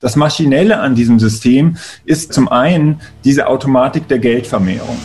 [0.00, 4.98] Das Maschinelle an diesem System ist zum einen diese Automatik der Geldvermehrung.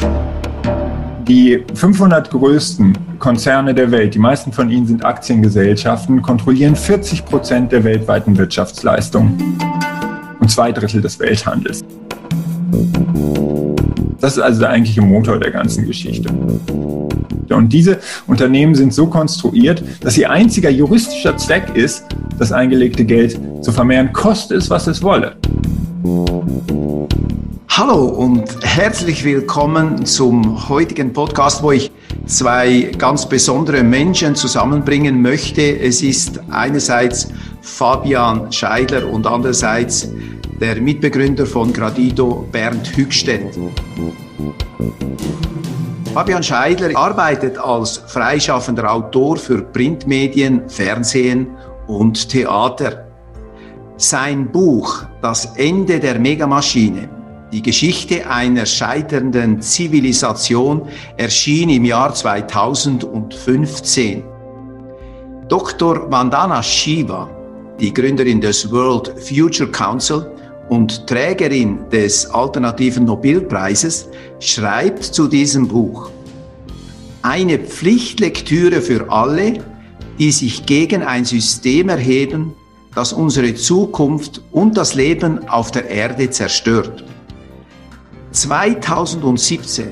[1.26, 7.72] Die 500 größten Konzerne der Welt, die meisten von ihnen sind Aktiengesellschaften, kontrollieren 40 Prozent
[7.72, 9.38] der weltweiten Wirtschaftsleistung
[10.42, 11.86] und zwei Drittel des Welthandels.
[14.22, 16.30] Das ist also der eigentliche Motor der ganzen Geschichte.
[17.50, 22.06] Und diese Unternehmen sind so konstruiert, dass ihr einziger juristischer Zweck ist,
[22.38, 25.36] das eingelegte Geld zu vermehren, koste es, was es wolle.
[27.70, 31.92] Hallo und herzlich willkommen zum heutigen Podcast, wo ich
[32.28, 35.80] zwei ganz besondere Menschen zusammenbringen möchte.
[35.80, 37.30] Es ist einerseits
[37.62, 40.10] Fabian Scheidler und andererseits
[40.62, 43.58] der Mitbegründer von Gradido, Bernd Hückstedt.
[46.14, 51.48] Fabian Scheidler arbeitet als freischaffender Autor für Printmedien, Fernsehen
[51.88, 53.08] und Theater.
[53.98, 57.10] Sein Buch Das Ende der Megamaschine,
[57.52, 60.88] die Geschichte einer scheiternden Zivilisation,
[61.18, 64.24] erschien im Jahr 2015.
[65.48, 66.12] Dr.
[66.12, 67.28] Vandana Shiva,
[67.80, 70.31] die Gründerin des World Future Council,
[70.72, 74.08] und Trägerin des Alternativen Nobelpreises,
[74.40, 76.10] schreibt zu diesem Buch,
[77.22, 79.66] eine Pflichtlektüre für alle,
[80.18, 82.54] die sich gegen ein System erheben,
[82.96, 87.04] das unsere Zukunft und das Leben auf der Erde zerstört.
[88.32, 89.90] 2017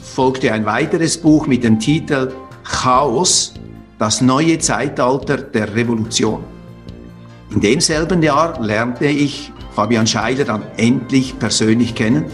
[0.00, 3.54] folgte ein weiteres Buch mit dem Titel Chaos,
[3.98, 6.44] das neue Zeitalter der Revolution.
[7.50, 12.24] In demselben Jahr lernte ich Fabian Scheiler dann endlich persönlich kennen,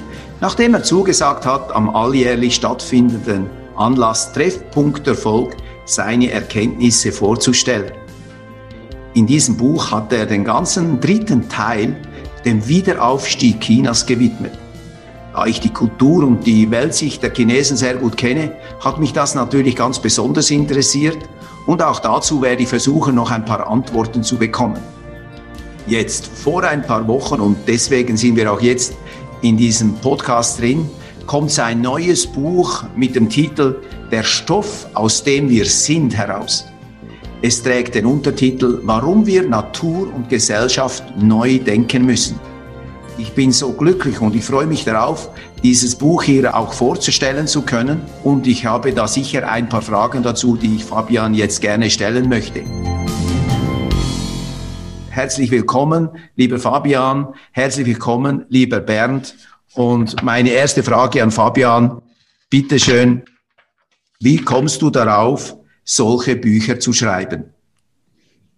[0.41, 7.93] nachdem er zugesagt hat, am alljährlich stattfindenden Anlass Treffpunkt Erfolg seine Erkenntnisse vorzustellen.
[9.15, 11.97] In diesem Buch hat er den ganzen dritten Teil
[12.45, 14.53] dem Wiederaufstieg Chinas gewidmet.
[15.34, 19.34] Da ich die Kultur und die Weltsicht der Chinesen sehr gut kenne, hat mich das
[19.34, 21.19] natürlich ganz besonders interessiert
[21.66, 24.96] und auch dazu werde ich versuchen, noch ein paar Antworten zu bekommen
[25.87, 28.95] jetzt vor ein paar Wochen und deswegen sind wir auch jetzt
[29.43, 30.89] in diesem Podcast drin,
[31.27, 33.77] kommt sein neues Buch mit dem Titel
[34.11, 36.65] Der Stoff, aus dem wir sind heraus.
[37.43, 42.41] Es trägt den Untertitel Warum wir Natur und Gesellschaft neu denken müssen.
[43.19, 45.31] Ich bin so glücklich und ich freue mich darauf,
[45.63, 50.23] dieses Buch hier auch vorzustellen zu können und ich habe da sicher ein paar Fragen
[50.23, 52.63] dazu, die ich Fabian jetzt gerne stellen möchte.
[55.16, 57.28] Herzlich willkommen, lieber Fabian.
[57.53, 59.34] Herzlich willkommen, lieber Bernd.
[59.75, 62.03] Und meine erste Frage an Fabian,
[62.50, 63.22] bitteschön,
[64.21, 67.44] wie kommst du darauf, solche Bücher zu schreiben?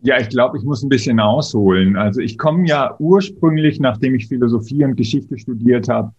[0.02, 1.96] Ja, ich glaube, ich muss ein bisschen ausholen.
[1.96, 6.10] Also ich komme ja ursprünglich, nachdem ich Philosophie und Geschichte studiert habe,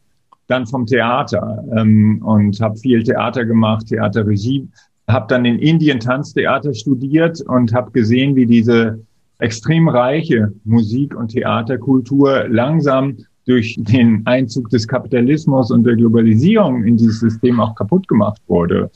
[0.47, 4.69] dann vom Theater ähm, und habe viel Theater gemacht, Theaterregie,
[5.05, 9.03] habe dann in Indien Tanztheater studiert und habe gesehen, wie diese
[9.39, 16.97] extrem reiche Musik- und Theaterkultur langsam durch den Einzug des Kapitalismus und der Globalisierung in
[16.97, 18.91] dieses System auch kaputt gemacht wurde.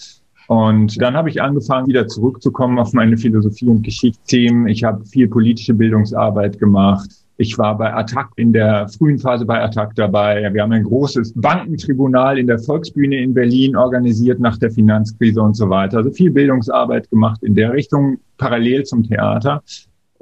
[0.48, 4.68] Und dann habe ich angefangen, wieder zurückzukommen auf meine Philosophie- und Geschichtsthemen.
[4.68, 7.10] Ich habe viel politische Bildungsarbeit gemacht.
[7.38, 10.54] Ich war bei Attac in der frühen Phase bei Attac dabei.
[10.54, 15.56] Wir haben ein großes Bankentribunal in der Volksbühne in Berlin organisiert nach der Finanzkrise und
[15.56, 15.98] so weiter.
[15.98, 19.64] Also viel Bildungsarbeit gemacht in der Richtung, parallel zum Theater.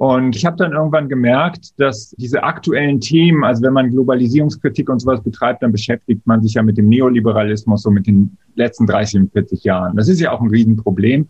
[0.02, 4.98] Und ich habe dann irgendwann gemerkt, dass diese aktuellen Themen, also wenn man Globalisierungskritik und
[4.98, 9.20] sowas betreibt, dann beschäftigt man sich ja mit dem Neoliberalismus so mit den letzten 30
[9.20, 9.96] und 40 Jahren.
[9.96, 11.28] Das ist ja auch ein Riesenproblem.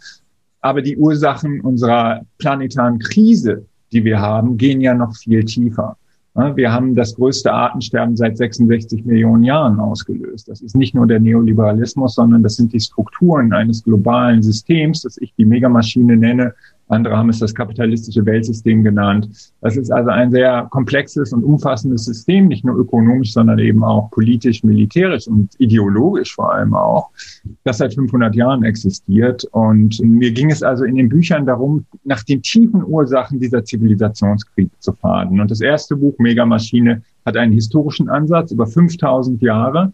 [0.62, 5.98] Aber die Ursachen unserer planetaren Krise, die wir haben, gehen ja noch viel tiefer.
[6.54, 10.48] Wir haben das größte Artensterben seit 66 Millionen Jahren ausgelöst.
[10.48, 15.18] Das ist nicht nur der Neoliberalismus, sondern das sind die Strukturen eines globalen Systems, das
[15.18, 16.54] ich die Megamaschine nenne,
[16.92, 19.28] andere haben es das kapitalistische Weltsystem genannt.
[19.60, 24.10] Das ist also ein sehr komplexes und umfassendes System, nicht nur ökonomisch, sondern eben auch
[24.10, 27.10] politisch, militärisch und ideologisch vor allem auch,
[27.64, 29.44] das seit 500 Jahren existiert.
[29.52, 34.70] Und mir ging es also in den Büchern darum, nach den tiefen Ursachen dieser Zivilisationskrieg
[34.78, 35.40] zu faden.
[35.40, 39.92] Und das erste Buch, Megamaschine, hat einen historischen Ansatz über 5000 Jahre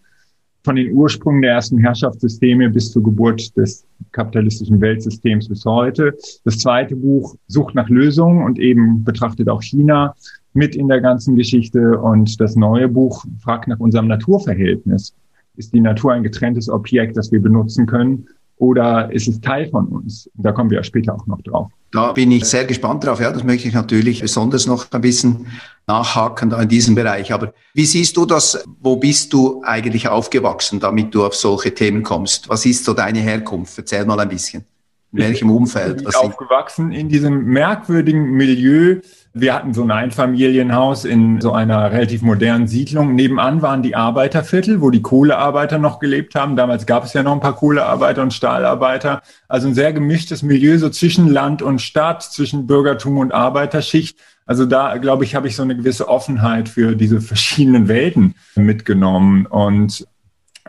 [0.69, 6.15] von den Ursprüngen der ersten Herrschaftssysteme bis zur Geburt des kapitalistischen Weltsystems bis heute.
[6.45, 10.15] Das zweite Buch sucht nach Lösungen und eben betrachtet auch China
[10.53, 11.99] mit in der ganzen Geschichte.
[11.99, 15.15] Und das neue Buch fragt nach unserem Naturverhältnis.
[15.57, 18.27] Ist die Natur ein getrenntes Objekt, das wir benutzen können?
[18.59, 20.29] Oder ist es Teil von uns?
[20.35, 21.71] Da kommen wir ja später auch noch drauf.
[21.91, 23.21] Da bin ich sehr gespannt drauf.
[23.21, 25.47] Ja, das möchte ich natürlich besonders noch ein bisschen
[25.87, 27.33] nachhaken da in diesem Bereich.
[27.33, 28.63] Aber wie siehst du das?
[28.81, 32.49] Wo bist du eigentlich aufgewachsen, damit du auf solche Themen kommst?
[32.49, 33.79] Was ist so deine Herkunft?
[33.79, 34.65] Erzähl mal ein bisschen.
[35.13, 36.03] In welchem Umfeld?
[36.03, 39.01] Ich bin aufgewachsen in diesem merkwürdigen Milieu.
[39.35, 43.15] Wir hatten so ein Einfamilienhaus in so einer relativ modernen Siedlung.
[43.15, 46.57] Nebenan waren die Arbeiterviertel, wo die Kohlearbeiter noch gelebt haben.
[46.57, 49.23] Damals gab es ja noch ein paar Kohlearbeiter und Stahlarbeiter.
[49.47, 54.19] Also ein sehr gemischtes Milieu, so zwischen Land und Stadt, zwischen Bürgertum und Arbeiterschicht.
[54.47, 59.47] Also da, glaube ich, habe ich so eine gewisse Offenheit für diese verschiedenen Welten mitgenommen.
[59.47, 60.07] Und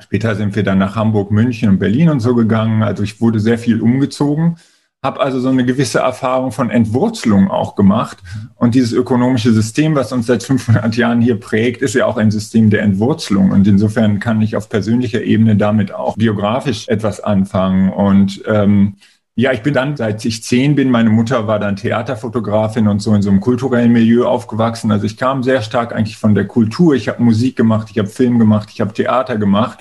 [0.02, 2.84] Später sind wir dann nach Hamburg, München und Berlin und so gegangen.
[2.84, 4.58] Also ich wurde sehr viel umgezogen,
[5.04, 8.18] habe also so eine gewisse Erfahrung von Entwurzelung auch gemacht.
[8.56, 12.32] Und dieses ökonomische System, was uns seit 500 Jahren hier prägt, ist ja auch ein
[12.32, 13.52] System der Entwurzelung.
[13.52, 17.90] Und insofern kann ich auf persönlicher Ebene damit auch biografisch etwas anfangen.
[17.90, 18.96] Und ähm,
[19.36, 23.16] ja, ich bin dann, seit ich zehn bin, meine Mutter war dann Theaterfotografin und so
[23.16, 24.92] in so einem kulturellen Milieu aufgewachsen.
[24.92, 26.94] Also ich kam sehr stark eigentlich von der Kultur.
[26.94, 29.80] Ich habe Musik gemacht, ich habe Film gemacht, ich habe Theater gemacht.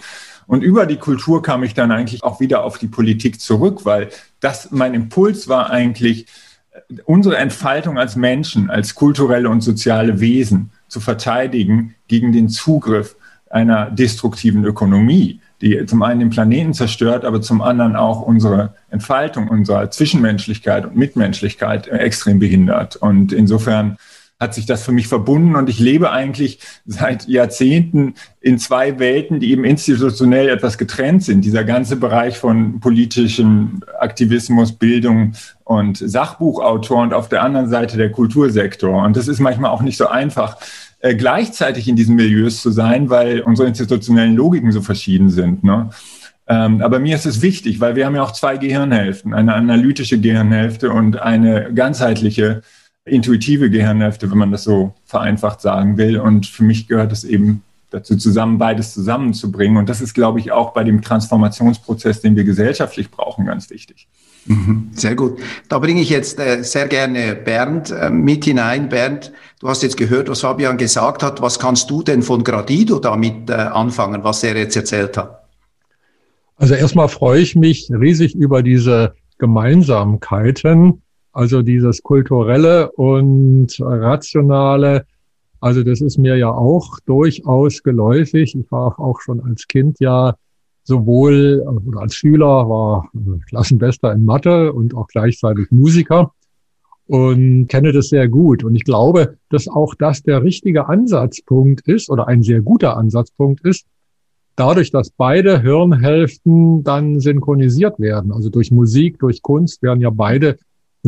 [0.49, 4.09] Und über die Kultur kam ich dann eigentlich auch wieder auf die Politik zurück, weil
[4.41, 6.27] das mein Impuls war eigentlich,
[7.05, 13.15] unsere Entfaltung als Menschen, als kulturelle und soziale Wesen zu verteidigen gegen den Zugriff
[13.51, 19.49] einer destruktiven Ökonomie die zum einen den Planeten zerstört, aber zum anderen auch unsere Entfaltung
[19.49, 22.97] unserer Zwischenmenschlichkeit und Mitmenschlichkeit extrem behindert.
[22.97, 23.97] Und insofern
[24.41, 29.41] hat sich das für mich verbunden und ich lebe eigentlich seit Jahrzehnten in zwei Welten,
[29.41, 31.45] die eben institutionell etwas getrennt sind.
[31.45, 35.33] Dieser ganze Bereich von politischem Aktivismus, Bildung
[35.65, 39.03] und Sachbuchautor und auf der anderen Seite der Kultursektor.
[39.03, 40.57] Und das ist manchmal auch nicht so einfach,
[41.01, 45.63] äh, gleichzeitig in diesen Milieus zu sein, weil unsere institutionellen Logiken so verschieden sind.
[45.65, 45.91] Ne?
[46.49, 50.19] Ähm, aber mir ist es wichtig, weil wir haben ja auch zwei Gehirnhälften, eine analytische
[50.19, 52.63] Gehirnhälfte und eine ganzheitliche,
[53.09, 56.19] intuitive Gehirnhälfte, wenn man das so vereinfacht sagen will.
[56.19, 59.79] Und für mich gehört es eben dazu zusammen, beides zusammenzubringen.
[59.79, 64.07] Und das ist, glaube ich, auch bei dem Transformationsprozess, den wir gesellschaftlich brauchen, ganz wichtig.
[64.47, 64.91] Mhm.
[64.93, 65.39] Sehr gut.
[65.69, 68.89] Da bringe ich jetzt äh, sehr gerne Bernd äh, mit hinein.
[68.89, 71.43] Bernd, du hast jetzt gehört, was Fabian gesagt hat.
[71.43, 75.45] Was kannst du denn von Gradido damit äh, anfangen, was er jetzt erzählt hat?
[76.57, 81.03] Also erstmal freue ich mich riesig über diese Gemeinsamkeiten,
[81.39, 85.07] also dieses kulturelle und rationale.
[85.61, 88.57] Also das ist mir ja auch durchaus geläufig.
[88.57, 90.35] Ich war auch schon als Kind ja
[90.83, 93.09] sowohl oder als Schüler war
[93.49, 96.33] Klassenbester in Mathe und auch gleichzeitig Musiker
[97.07, 98.65] und kenne das sehr gut.
[98.65, 103.61] Und ich glaube, dass auch das der richtige Ansatzpunkt ist oder ein sehr guter Ansatzpunkt
[103.65, 103.87] ist,
[104.57, 108.33] dadurch, dass beide Hirnhälften dann synchronisiert werden.
[108.33, 110.57] Also durch Musik, durch Kunst werden ja beide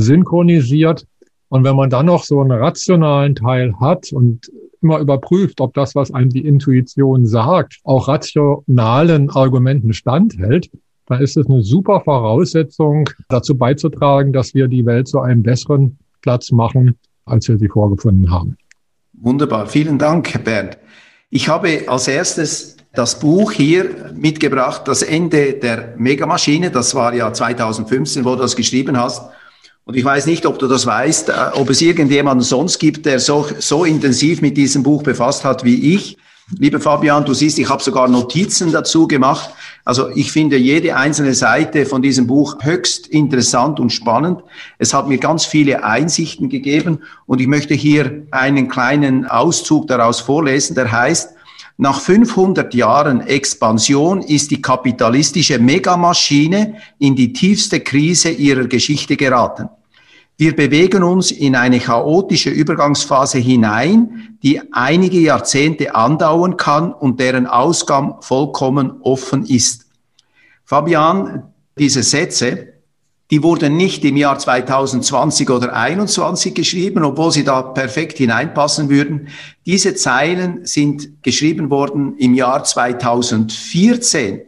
[0.00, 1.06] synchronisiert.
[1.48, 4.50] Und wenn man dann noch so einen rationalen Teil hat und
[4.82, 10.70] immer überprüft, ob das, was einem die Intuition sagt, auch rationalen Argumenten standhält,
[11.06, 15.98] dann ist es eine super Voraussetzung, dazu beizutragen, dass wir die Welt zu einem besseren
[16.22, 18.56] Platz machen, als wir sie vorgefunden haben.
[19.14, 19.66] Wunderbar.
[19.66, 20.78] Vielen Dank, Herr Bernd.
[21.28, 26.70] Ich habe als erstes das Buch hier mitgebracht, das Ende der Megamaschine.
[26.70, 29.30] Das war ja 2015, wo du das geschrieben hast.
[29.84, 33.18] Und ich weiß nicht, ob du das weißt, äh, ob es irgendjemanden sonst gibt, der
[33.18, 36.16] so, so intensiv mit diesem Buch befasst hat wie ich.
[36.58, 39.50] Liebe Fabian, du siehst, ich habe sogar Notizen dazu gemacht.
[39.84, 44.42] Also ich finde jede einzelne Seite von diesem Buch höchst interessant und spannend.
[44.78, 50.20] Es hat mir ganz viele Einsichten gegeben und ich möchte hier einen kleinen Auszug daraus
[50.20, 51.34] vorlesen, der heißt,
[51.80, 59.70] nach 500 Jahren Expansion ist die kapitalistische Megamaschine in die tiefste Krise ihrer Geschichte geraten.
[60.36, 67.46] Wir bewegen uns in eine chaotische Übergangsphase hinein, die einige Jahrzehnte andauern kann und deren
[67.46, 69.86] Ausgang vollkommen offen ist.
[70.66, 71.44] Fabian,
[71.78, 72.74] diese Sätze,
[73.30, 79.28] die wurden nicht im Jahr 2020 oder 2021 geschrieben, obwohl sie da perfekt hineinpassen würden.
[79.66, 84.42] Diese Zeilen sind geschrieben worden im Jahr 2014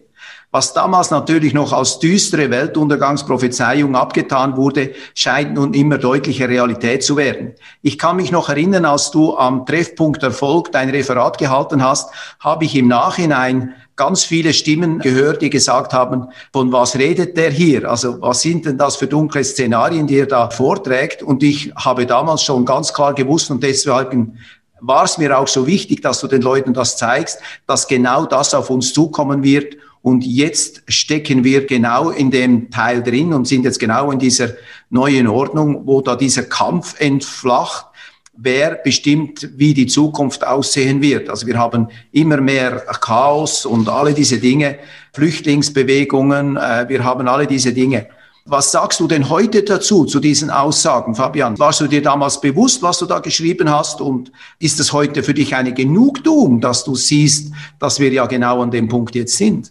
[0.53, 7.17] was damals natürlich noch als düstere Weltuntergangsprophezeiung abgetan wurde, scheint nun immer deutlicher Realität zu
[7.17, 7.55] werden.
[7.81, 12.67] Ich kann mich noch erinnern, als du am Treffpunkt Erfolg dein Referat gehalten hast, habe
[12.67, 13.73] ich im Nachhinein
[14.03, 17.89] ganz viele Stimmen gehört, die gesagt haben, von was redet der hier?
[17.89, 21.23] Also was sind denn das für dunkle Szenarien, die er da vorträgt?
[21.23, 24.39] Und ich habe damals schon ganz klar gewusst und deswegen
[24.81, 28.55] war es mir auch so wichtig, dass du den Leuten das zeigst, dass genau das
[28.55, 29.77] auf uns zukommen wird.
[30.03, 34.49] Und jetzt stecken wir genau in dem Teil drin und sind jetzt genau in dieser
[34.91, 37.87] neuen Ordnung, wo da dieser Kampf entflacht
[38.35, 41.29] wer bestimmt, wie die Zukunft aussehen wird.
[41.29, 44.79] Also wir haben immer mehr Chaos und alle diese Dinge,
[45.13, 48.07] Flüchtlingsbewegungen, äh, wir haben alle diese Dinge.
[48.45, 51.57] Was sagst du denn heute dazu, zu diesen Aussagen, Fabian?
[51.61, 54.01] Warst du dir damals bewusst, was du da geschrieben hast?
[54.01, 58.61] Und ist es heute für dich eine Genugtuung, dass du siehst, dass wir ja genau
[58.61, 59.71] an dem Punkt jetzt sind?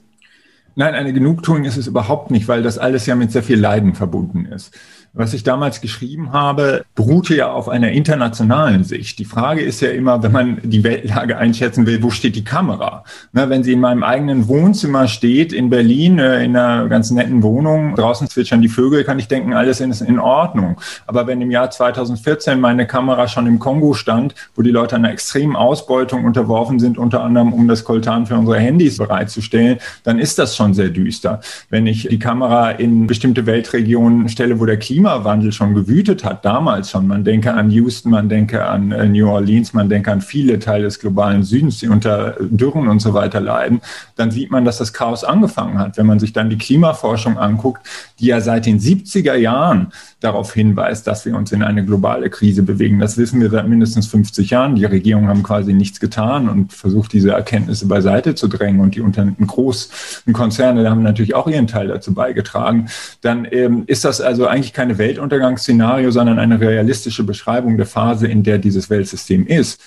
[0.76, 3.94] Nein, eine Genugtuung ist es überhaupt nicht, weil das alles ja mit sehr viel Leiden
[3.94, 4.72] verbunden ist.
[5.14, 9.20] Was ich damals geschrieben habe, beruhte ja auf einer internationalen Sicht.
[9.20, 13.04] Die Frage ist ja immer, wenn man die Weltlage einschätzen will, wo steht die Kamera?
[13.34, 17.44] Na, wenn sie in meinem eigenen Wohnzimmer steht, in Berlin, äh, in einer ganz netten
[17.44, 20.80] Wohnung, draußen zwitschern die Vögel, kann ich denken, alles ist in Ordnung.
[21.08, 25.12] Aber wenn im Jahr 2014 meine Kamera schon im Kongo stand, wo die Leute einer
[25.12, 30.40] extremen Ausbeutung unterworfen sind, unter anderem um das Koltan für unsere Handys bereitzustellen, dann ist
[30.40, 31.42] das schon sehr düster.
[31.70, 36.46] Wenn ich die Kamera in bestimmte Weltregionen stelle, wo der Klima Klimawandel schon gewütet hat,
[36.46, 37.08] damals schon.
[37.08, 40.84] Man denke an Houston, man denke an äh, New Orleans, man denke an viele Teile
[40.84, 43.82] des globalen Südens, die unter Dürren und so weiter leiden,
[44.16, 45.98] dann sieht man, dass das Chaos angefangen hat.
[45.98, 47.82] Wenn man sich dann die Klimaforschung anguckt,
[48.20, 49.92] die ja seit den 70er Jahren
[50.22, 53.00] darauf hinweist, dass wir uns in eine globale Krise bewegen.
[53.00, 54.76] Das wissen wir seit mindestens 50 Jahren.
[54.76, 58.82] Die Regierungen haben quasi nichts getan und versucht, diese Erkenntnisse beiseite zu drängen.
[58.82, 62.88] Und die Unternehmen, großen Konzerne haben natürlich auch ihren Teil dazu beigetragen.
[63.22, 68.44] Dann ähm, ist das also eigentlich keine Weltuntergangsszenario, sondern eine realistische Beschreibung der Phase, in
[68.44, 69.82] der dieses Weltsystem ist.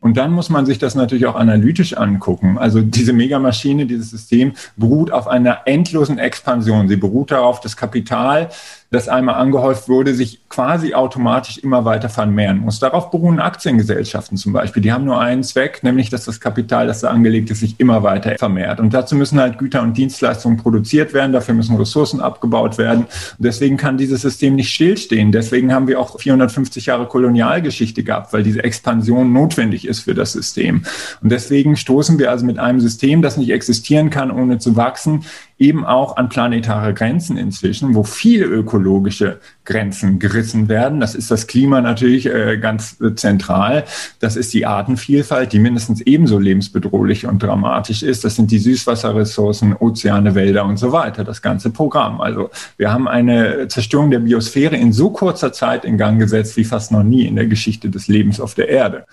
[0.00, 2.56] Und dann muss man sich das natürlich auch analytisch angucken.
[2.56, 6.88] Also diese Megamaschine, dieses System beruht auf einer endlosen Expansion.
[6.88, 8.48] Sie beruht darauf, dass Kapital
[8.92, 12.80] das einmal angehäuft wurde, sich quasi automatisch immer weiter vermehren muss.
[12.80, 14.82] Darauf beruhen Aktiengesellschaften zum Beispiel.
[14.82, 18.02] Die haben nur einen Zweck, nämlich dass das Kapital, das da angelegt ist, sich immer
[18.02, 18.80] weiter vermehrt.
[18.80, 23.04] Und dazu müssen halt Güter und Dienstleistungen produziert werden, dafür müssen Ressourcen abgebaut werden.
[23.04, 25.30] Und deswegen kann dieses System nicht stillstehen.
[25.30, 30.32] Deswegen haben wir auch 450 Jahre Kolonialgeschichte gehabt, weil diese Expansion notwendig ist für das
[30.32, 30.84] System.
[31.20, 35.24] Und deswegen stoßen wir also mit einem System, das nicht existieren kann, ohne zu wachsen,
[35.60, 41.00] eben auch an planetare Grenzen inzwischen, wo viele ökologische Grenzen gerissen werden.
[41.00, 43.84] Das ist das Klima natürlich äh, ganz äh, zentral.
[44.20, 48.24] Das ist die Artenvielfalt, die mindestens ebenso lebensbedrohlich und dramatisch ist.
[48.24, 51.24] Das sind die Süßwasserressourcen, Ozeane, Wälder und so weiter.
[51.24, 52.22] Das ganze Programm.
[52.22, 56.64] Also wir haben eine Zerstörung der Biosphäre in so kurzer Zeit in Gang gesetzt wie
[56.64, 59.04] fast noch nie in der Geschichte des Lebens auf der Erde.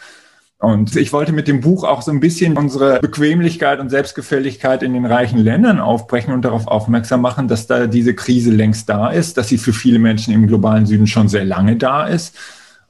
[0.59, 4.93] Und ich wollte mit dem Buch auch so ein bisschen unsere Bequemlichkeit und Selbstgefälligkeit in
[4.93, 9.37] den reichen Ländern aufbrechen und darauf aufmerksam machen, dass da diese Krise längst da ist,
[9.37, 12.35] dass sie für viele Menschen im globalen Süden schon sehr lange da ist.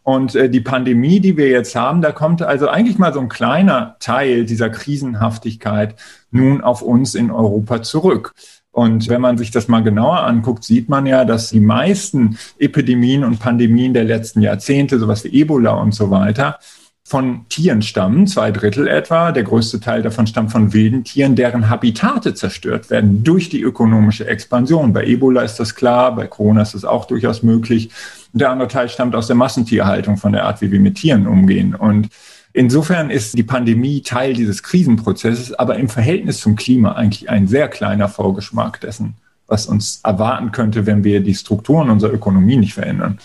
[0.03, 3.27] Und äh, die Pandemie, die wir jetzt haben, da kommt also eigentlich mal so ein
[3.27, 5.95] kleiner Teil dieser Krisenhaftigkeit
[6.31, 8.33] nun auf uns in Europa zurück.
[8.71, 13.25] Und wenn man sich das mal genauer anguckt, sieht man ja, dass die meisten Epidemien
[13.25, 16.59] und Pandemien der letzten Jahrzehnte, sowas wie Ebola und so weiter,
[17.07, 19.31] von Tieren stammen, zwei Drittel etwa.
[19.31, 24.27] Der größte Teil davon stammt von wilden Tieren, deren Habitate zerstört werden durch die ökonomische
[24.27, 24.91] Expansion.
[24.91, 27.91] Bei Ebola ist das klar, bei Corona ist das auch durchaus möglich.
[28.33, 31.75] Der andere Teil stammt aus der Massentierhaltung, von der Art, wie wir mit Tieren umgehen.
[31.75, 32.09] Und
[32.51, 37.69] insofern ist die Pandemie Teil dieses Krisenprozesses, aber im Verhältnis zum Klima eigentlich ein sehr
[37.69, 39.13] kleiner Vorgeschmack dessen,
[39.47, 43.17] was uns erwarten könnte, wenn wir die Strukturen unserer Ökonomie nicht verändern.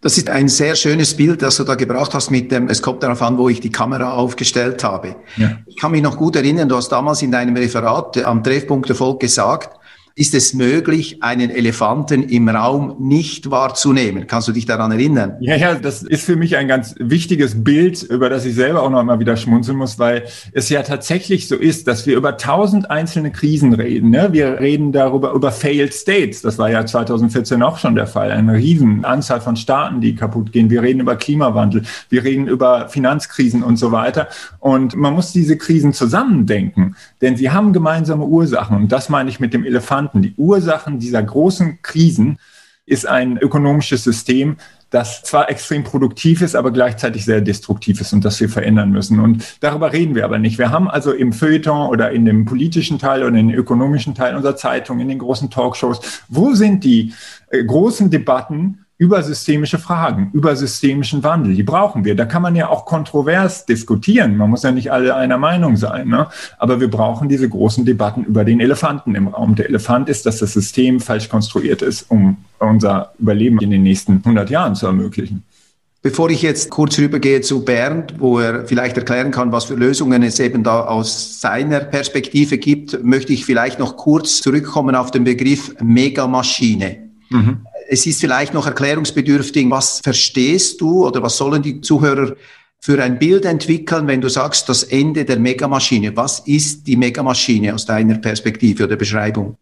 [0.00, 3.02] Das ist ein sehr schönes Bild, das du da gebracht hast mit dem, es kommt
[3.02, 5.16] darauf an, wo ich die Kamera aufgestellt habe.
[5.36, 5.58] Ja.
[5.66, 9.18] Ich kann mich noch gut erinnern, du hast damals in deinem Referat am Treffpunkt Erfolg
[9.18, 9.76] gesagt,
[10.14, 14.26] ist es möglich, einen Elefanten im Raum nicht wahrzunehmen.
[14.26, 15.36] Kannst du dich daran erinnern?
[15.40, 18.90] Ja, ja, das ist für mich ein ganz wichtiges Bild, über das ich selber auch
[18.90, 22.90] noch immer wieder schmunzeln muss, weil es ja tatsächlich so ist, dass wir über tausend
[22.90, 24.10] einzelne Krisen reden.
[24.10, 24.28] Ne?
[24.32, 26.42] Wir reden darüber, über Failed States.
[26.42, 28.30] Das war ja 2014 auch schon der Fall.
[28.30, 30.70] Eine riesen Anzahl von Staaten, die kaputt gehen.
[30.70, 31.82] Wir reden über Klimawandel.
[32.08, 34.28] Wir reden über Finanzkrisen und so weiter.
[34.58, 38.76] Und man muss diese Krisen zusammendenken, denn sie haben gemeinsame Ursachen.
[38.76, 40.22] Und das meine ich mit dem Elefanten Migranten.
[40.22, 42.38] Die Ursachen dieser großen Krisen
[42.86, 44.56] ist ein ökonomisches System,
[44.90, 49.20] das zwar extrem produktiv ist, aber gleichzeitig sehr destruktiv ist und das wir verändern müssen.
[49.20, 50.56] Und darüber reden wir aber nicht.
[50.56, 54.34] Wir haben also im Feuilleton oder in dem politischen Teil oder in den ökonomischen Teil
[54.34, 57.12] unserer Zeitung, in den großen Talkshows, wo sind die
[57.50, 61.54] äh, großen Debatten über systemische Fragen, über systemischen Wandel.
[61.54, 62.16] Die brauchen wir.
[62.16, 64.36] Da kann man ja auch kontrovers diskutieren.
[64.36, 66.08] Man muss ja nicht alle einer Meinung sein.
[66.08, 66.26] Ne?
[66.58, 69.54] Aber wir brauchen diese großen Debatten über den Elefanten im Raum.
[69.54, 74.16] Der Elefant ist, dass das System falsch konstruiert ist, um unser Überleben in den nächsten
[74.16, 75.44] 100 Jahren zu ermöglichen.
[76.02, 80.22] Bevor ich jetzt kurz rübergehe zu Bernd, wo er vielleicht erklären kann, was für Lösungen
[80.22, 85.24] es eben da aus seiner Perspektive gibt, möchte ich vielleicht noch kurz zurückkommen auf den
[85.24, 87.08] Begriff Megamaschine.
[87.30, 87.66] Mhm.
[87.90, 92.36] Es ist vielleicht noch erklärungsbedürftig, was verstehst du oder was sollen die Zuhörer
[92.78, 96.14] für ein Bild entwickeln, wenn du sagst, das Ende der Megamaschine?
[96.14, 99.56] Was ist die Megamaschine aus deiner Perspektive oder Beschreibung?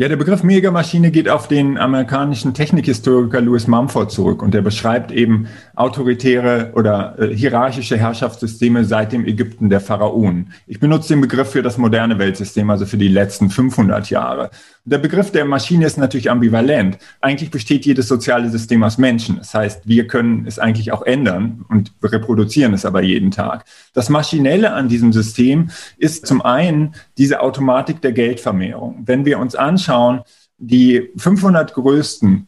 [0.00, 5.10] Ja, der Begriff Megamaschine geht auf den amerikanischen Technikhistoriker Louis Mumford zurück und der beschreibt
[5.10, 10.52] eben autoritäre oder äh, hierarchische Herrschaftssysteme seit dem Ägypten der Pharaonen.
[10.68, 14.50] Ich benutze den Begriff für das moderne Weltsystem, also für die letzten 500 Jahre.
[14.90, 16.96] Der Begriff der Maschine ist natürlich ambivalent.
[17.20, 19.36] Eigentlich besteht jedes soziale System aus Menschen.
[19.36, 23.66] Das heißt, wir können es eigentlich auch ändern und reproduzieren es aber jeden Tag.
[23.92, 25.68] Das Maschinelle an diesem System
[25.98, 29.02] ist zum einen diese Automatik der Geldvermehrung.
[29.04, 30.22] Wenn wir uns anschauen,
[30.56, 32.46] die 500 größten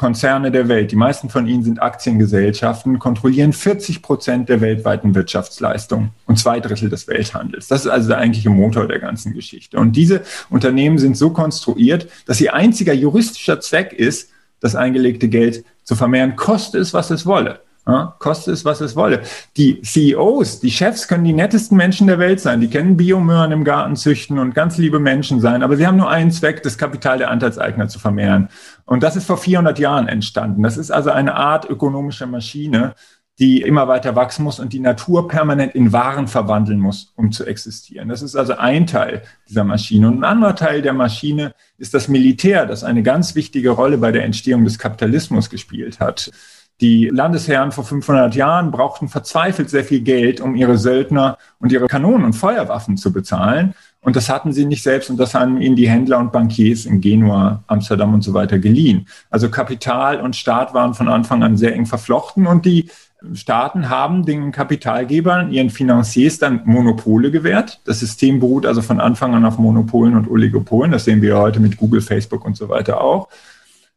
[0.00, 6.08] Konzerne der Welt, die meisten von ihnen sind Aktiengesellschaften, kontrollieren 40 Prozent der weltweiten Wirtschaftsleistung
[6.24, 7.68] und zwei Drittel des Welthandels.
[7.68, 9.76] Das ist also der eigentliche Motor der ganzen Geschichte.
[9.76, 14.30] Und diese Unternehmen sind so konstruiert, dass ihr einziger juristischer Zweck ist,
[14.60, 17.60] das eingelegte Geld zu vermehren, koste es, was es wolle.
[17.86, 19.22] Ja, koste es, was es wolle.
[19.56, 22.60] Die CEOs, die Chefs können die nettesten Menschen der Welt sein.
[22.60, 25.62] Die kennen Biomöhren im Garten züchten und ganz liebe Menschen sein.
[25.62, 28.48] Aber sie haben nur einen Zweck, das Kapital der Anteilseigner zu vermehren.
[28.90, 30.64] Und das ist vor 400 Jahren entstanden.
[30.64, 32.96] Das ist also eine Art ökonomische Maschine,
[33.38, 37.46] die immer weiter wachsen muss und die Natur permanent in Waren verwandeln muss, um zu
[37.46, 38.08] existieren.
[38.08, 40.08] Das ist also ein Teil dieser Maschine.
[40.08, 44.10] Und ein anderer Teil der Maschine ist das Militär, das eine ganz wichtige Rolle bei
[44.10, 46.32] der Entstehung des Kapitalismus gespielt hat.
[46.80, 51.88] Die Landesherren vor 500 Jahren brauchten verzweifelt sehr viel Geld, um ihre Söldner und ihre
[51.88, 53.74] Kanonen und Feuerwaffen zu bezahlen.
[54.00, 57.02] Und das hatten sie nicht selbst und das haben ihnen die Händler und Bankiers in
[57.02, 59.06] Genua, Amsterdam und so weiter geliehen.
[59.28, 62.88] Also Kapital und Staat waren von Anfang an sehr eng verflochten und die
[63.34, 67.80] Staaten haben den Kapitalgebern, ihren Financiers dann Monopole gewährt.
[67.84, 70.92] Das System beruht also von Anfang an auf Monopolen und Oligopolen.
[70.92, 73.28] Das sehen wir heute mit Google, Facebook und so weiter auch.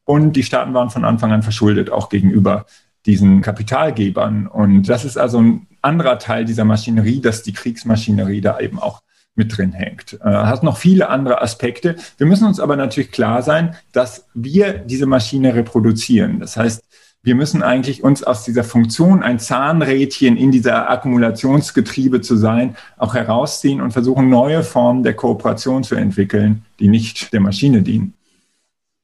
[0.05, 2.65] Und die Staaten waren von Anfang an verschuldet, auch gegenüber
[3.05, 4.47] diesen Kapitalgebern.
[4.47, 9.01] Und das ist also ein anderer Teil dieser Maschinerie, dass die Kriegsmaschinerie da eben auch
[9.35, 10.13] mit drin hängt.
[10.21, 11.95] Äh, hat noch viele andere Aspekte.
[12.17, 16.39] Wir müssen uns aber natürlich klar sein, dass wir diese Maschine reproduzieren.
[16.39, 16.83] Das heißt,
[17.25, 23.15] wir müssen eigentlich uns aus dieser Funktion, ein Zahnrädchen in dieser Akkumulationsgetriebe zu sein, auch
[23.15, 28.13] herausziehen und versuchen, neue Formen der Kooperation zu entwickeln, die nicht der Maschine dienen.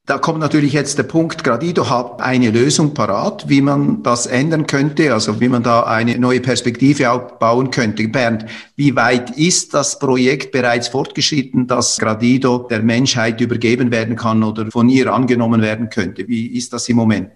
[0.10, 4.66] Da kommt natürlich jetzt der Punkt, Gradido hat eine Lösung parat, wie man das ändern
[4.66, 8.08] könnte, also wie man da eine neue Perspektive aufbauen könnte.
[8.08, 14.42] Bernd, wie weit ist das Projekt bereits fortgeschritten, dass Gradido der Menschheit übergeben werden kann
[14.42, 16.28] oder von ihr angenommen werden könnte?
[16.28, 17.30] Wie ist das im Moment?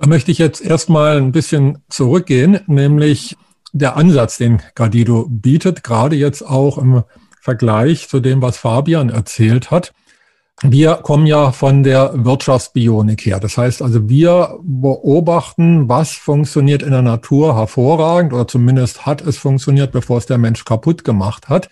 [0.00, 3.36] Da möchte ich jetzt erstmal ein bisschen zurückgehen, nämlich
[3.72, 7.04] der Ansatz, den Gradido bietet, gerade jetzt auch im
[7.40, 9.92] Vergleich zu dem, was Fabian erzählt hat.
[10.66, 13.38] Wir kommen ja von der Wirtschaftsbionik her.
[13.38, 19.36] Das heißt also, wir beobachten, was funktioniert in der Natur hervorragend oder zumindest hat es
[19.36, 21.68] funktioniert, bevor es der Mensch kaputt gemacht hat.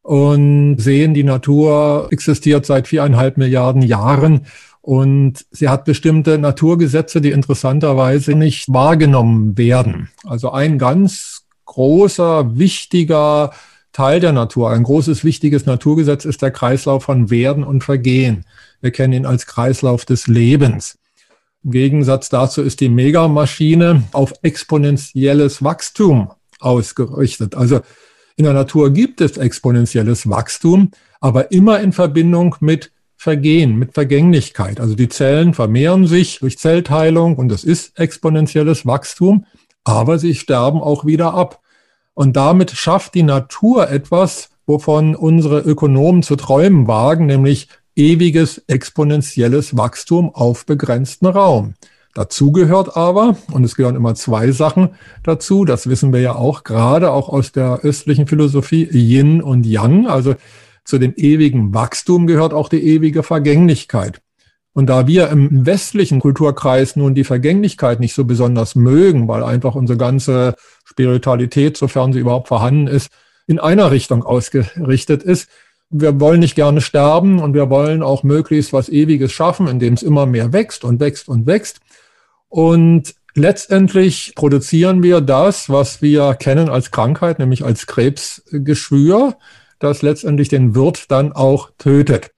[0.00, 4.46] Und sehen, die Natur existiert seit viereinhalb Milliarden Jahren
[4.80, 10.08] und sie hat bestimmte Naturgesetze, die interessanterweise nicht wahrgenommen werden.
[10.24, 13.50] Also ein ganz großer, wichtiger
[13.98, 14.70] Teil der Natur.
[14.70, 18.44] Ein großes, wichtiges Naturgesetz ist der Kreislauf von Werden und Vergehen.
[18.80, 20.98] Wir kennen ihn als Kreislauf des Lebens.
[21.64, 26.30] Im Gegensatz dazu ist die Megamaschine auf exponentielles Wachstum
[26.60, 27.56] ausgerichtet.
[27.56, 27.80] Also
[28.36, 34.78] in der Natur gibt es exponentielles Wachstum, aber immer in Verbindung mit Vergehen, mit Vergänglichkeit.
[34.78, 39.44] Also die Zellen vermehren sich durch Zellteilung und das ist exponentielles Wachstum,
[39.82, 41.62] aber sie sterben auch wieder ab.
[42.18, 49.76] Und damit schafft die Natur etwas, wovon unsere Ökonomen zu träumen wagen, nämlich ewiges exponentielles
[49.76, 51.74] Wachstum auf begrenzten Raum.
[52.14, 56.64] Dazu gehört aber, und es gehören immer zwei Sachen dazu, das wissen wir ja auch
[56.64, 60.34] gerade auch aus der östlichen Philosophie, Yin und Yang, also
[60.82, 64.20] zu dem ewigen Wachstum gehört auch die ewige Vergänglichkeit.
[64.78, 69.74] Und da wir im westlichen Kulturkreis nun die Vergänglichkeit nicht so besonders mögen, weil einfach
[69.74, 73.10] unsere ganze Spiritualität, sofern sie überhaupt vorhanden ist,
[73.48, 75.48] in einer Richtung ausgerichtet ist.
[75.90, 80.04] Wir wollen nicht gerne sterben und wir wollen auch möglichst was Ewiges schaffen, indem es
[80.04, 81.80] immer mehr wächst und wächst und wächst.
[82.48, 89.38] Und letztendlich produzieren wir das, was wir kennen als Krankheit, nämlich als Krebsgeschwür,
[89.80, 92.30] das letztendlich den Wirt dann auch tötet.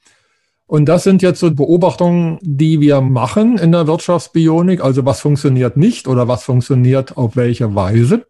[0.70, 4.85] Und das sind jetzt so Beobachtungen, die wir machen in der Wirtschaftsbionik.
[4.85, 8.24] Also was funktioniert nicht oder was funktioniert auf welche Weise.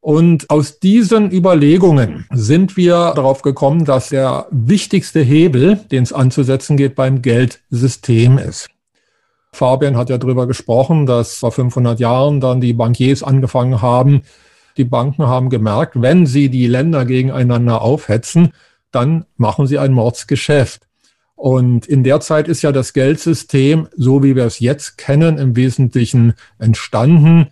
[0.00, 6.78] Und aus diesen Überlegungen sind wir darauf gekommen, dass der wichtigste Hebel, den es anzusetzen
[6.78, 8.70] geht, beim Geldsystem ist.
[9.52, 14.22] Fabian hat ja darüber gesprochen, dass vor 500 Jahren dann die Bankiers angefangen haben.
[14.78, 18.54] Die Banken haben gemerkt, wenn sie die Länder gegeneinander aufhetzen,
[18.92, 20.86] dann machen sie ein Mordsgeschäft.
[21.40, 25.56] Und in der Zeit ist ja das Geldsystem, so wie wir es jetzt kennen, im
[25.56, 27.46] Wesentlichen entstanden.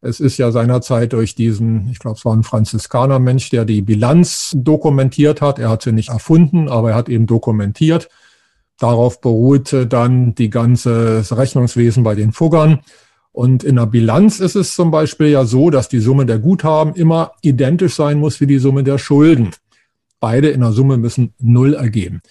[0.00, 4.52] Es ist ja seinerzeit durch diesen, ich glaube, es war ein Franziskanermensch, der die Bilanz
[4.54, 5.58] dokumentiert hat.
[5.58, 8.08] Er hat sie nicht erfunden, aber er hat eben dokumentiert.
[8.78, 12.78] Darauf beruhte dann die ganze Rechnungswesen bei den Fuggern.
[13.32, 16.94] Und in der Bilanz ist es zum Beispiel ja so, dass die Summe der Guthaben
[16.94, 19.50] immer identisch sein muss wie die Summe der Schulden.
[20.20, 22.22] Beide in der Summe müssen Null ergeben.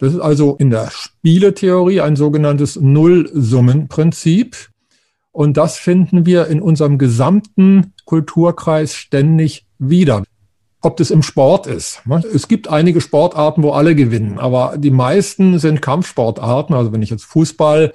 [0.00, 4.56] Das ist also in der Spieletheorie ein sogenanntes Nullsummenprinzip.
[5.30, 10.24] Und das finden wir in unserem gesamten Kulturkreis ständig wieder.
[10.80, 12.00] Ob das im Sport ist.
[12.06, 12.22] Ne?
[12.34, 16.74] Es gibt einige Sportarten, wo alle gewinnen, aber die meisten sind Kampfsportarten.
[16.74, 17.92] Also wenn ich jetzt Fußball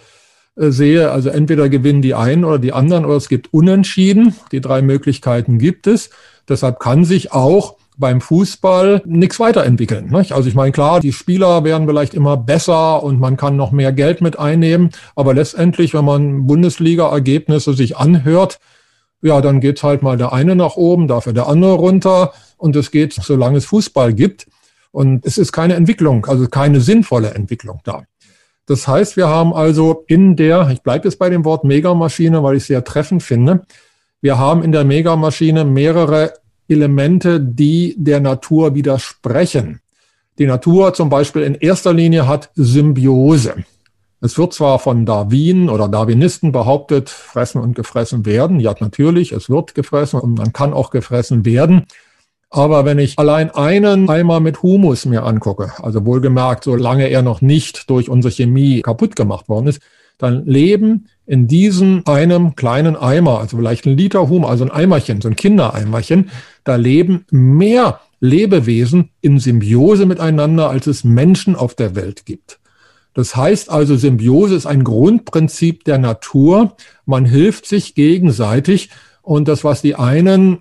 [0.55, 4.35] äh, sehe, also entweder gewinnen die einen oder die anderen oder es gibt Unentschieden.
[4.51, 6.11] Die drei Möglichkeiten gibt es.
[6.47, 10.07] Deshalb kann sich auch beim Fußball nichts weiterentwickeln.
[10.07, 10.31] Nicht?
[10.31, 13.91] Also ich meine, klar, die Spieler werden vielleicht immer besser und man kann noch mehr
[13.91, 18.59] Geld mit einnehmen, aber letztendlich, wenn man Bundesliga-Ergebnisse sich anhört,
[19.21, 22.91] ja, dann geht halt mal der eine nach oben, dafür der andere runter und es
[22.91, 24.47] geht, solange es Fußball gibt.
[24.91, 28.03] Und es ist keine Entwicklung, also keine sinnvolle Entwicklung da.
[28.65, 32.55] Das heißt, wir haben also in der, ich bleibe jetzt bei dem Wort Megamaschine, weil
[32.55, 33.63] ich es sehr treffend finde,
[34.21, 36.33] wir haben in der Megamaschine mehrere
[36.67, 39.81] Elemente, die der Natur widersprechen.
[40.37, 43.55] Die Natur zum Beispiel in erster Linie hat Symbiose.
[44.21, 48.59] Es wird zwar von Darwin oder Darwinisten behauptet, fressen und gefressen werden.
[48.59, 51.85] Ja, natürlich, es wird gefressen und man kann auch gefressen werden.
[52.49, 57.41] Aber wenn ich allein einen Eimer mit Humus mir angucke, also wohlgemerkt, solange er noch
[57.41, 59.81] nicht durch unsere Chemie kaputt gemacht worden ist,
[60.17, 65.21] dann leben in diesem einem kleinen Eimer, also vielleicht ein Liter Humus, also ein Eimerchen,
[65.21, 66.29] so ein Kindereimerchen,
[66.63, 72.59] da leben mehr Lebewesen in Symbiose miteinander, als es Menschen auf der Welt gibt.
[73.13, 76.75] Das heißt also, Symbiose ist ein Grundprinzip der Natur.
[77.05, 78.89] Man hilft sich gegenseitig
[79.21, 80.59] und das, was die einen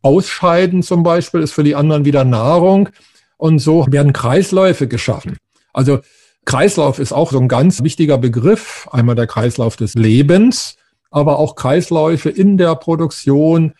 [0.00, 2.88] ausscheiden zum Beispiel, ist für die anderen wieder Nahrung
[3.36, 5.36] und so werden Kreisläufe geschaffen.
[5.72, 6.00] Also
[6.44, 8.88] Kreislauf ist auch so ein ganz wichtiger Begriff.
[8.90, 10.76] Einmal der Kreislauf des Lebens,
[11.10, 13.74] aber auch Kreisläufe in der Produktion.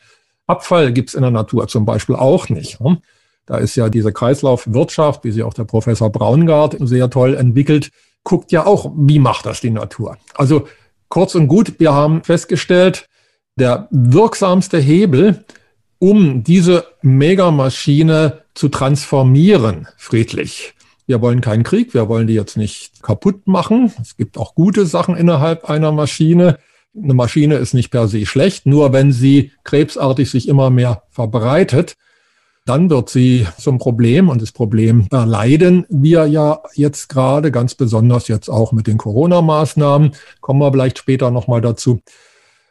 [0.46, 2.80] Abfall gibt's in der Natur zum Beispiel auch nicht.
[2.80, 3.00] Ne?
[3.46, 7.90] Da ist ja diese Kreislaufwirtschaft, wie sie auch der Professor Braungart sehr toll entwickelt,
[8.22, 10.16] guckt ja auch, wie macht das die Natur.
[10.34, 10.68] Also
[11.08, 13.08] kurz und gut, wir haben festgestellt,
[13.56, 15.44] der wirksamste Hebel,
[15.98, 20.74] um diese Megamaschine zu transformieren, friedlich,
[21.06, 23.92] wir wollen keinen Krieg, wir wollen die jetzt nicht kaputt machen.
[24.00, 26.58] Es gibt auch gute Sachen innerhalb einer Maschine.
[26.96, 31.96] Eine Maschine ist nicht per se schlecht, nur wenn sie krebsartig sich immer mehr verbreitet,
[32.64, 38.28] dann wird sie zum Problem und das Problem erleiden wir ja jetzt gerade, ganz besonders
[38.28, 42.00] jetzt auch mit den Corona-Maßnahmen, kommen wir vielleicht später nochmal dazu.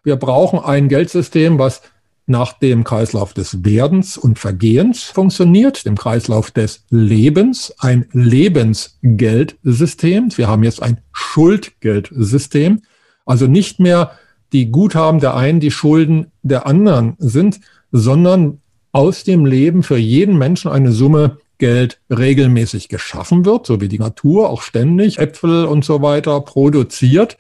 [0.03, 1.81] Wir brauchen ein Geldsystem, was
[2.27, 10.29] nach dem Kreislauf des Werdens und Vergehens funktioniert, dem Kreislauf des Lebens, ein Lebensgeldsystem.
[10.36, 12.84] Wir haben jetzt ein Schuldgeldsystem,
[13.25, 14.12] also nicht mehr
[14.53, 17.60] die Guthaben der einen, die Schulden der anderen sind,
[17.91, 23.88] sondern aus dem Leben für jeden Menschen eine Summe Geld regelmäßig geschaffen wird, so wie
[23.88, 27.38] die Natur auch ständig Äpfel und so weiter produziert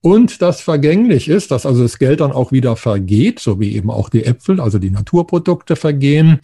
[0.00, 3.90] und das vergänglich ist, dass also das Geld dann auch wieder vergeht, so wie eben
[3.90, 6.40] auch die Äpfel, also die Naturprodukte vergehen.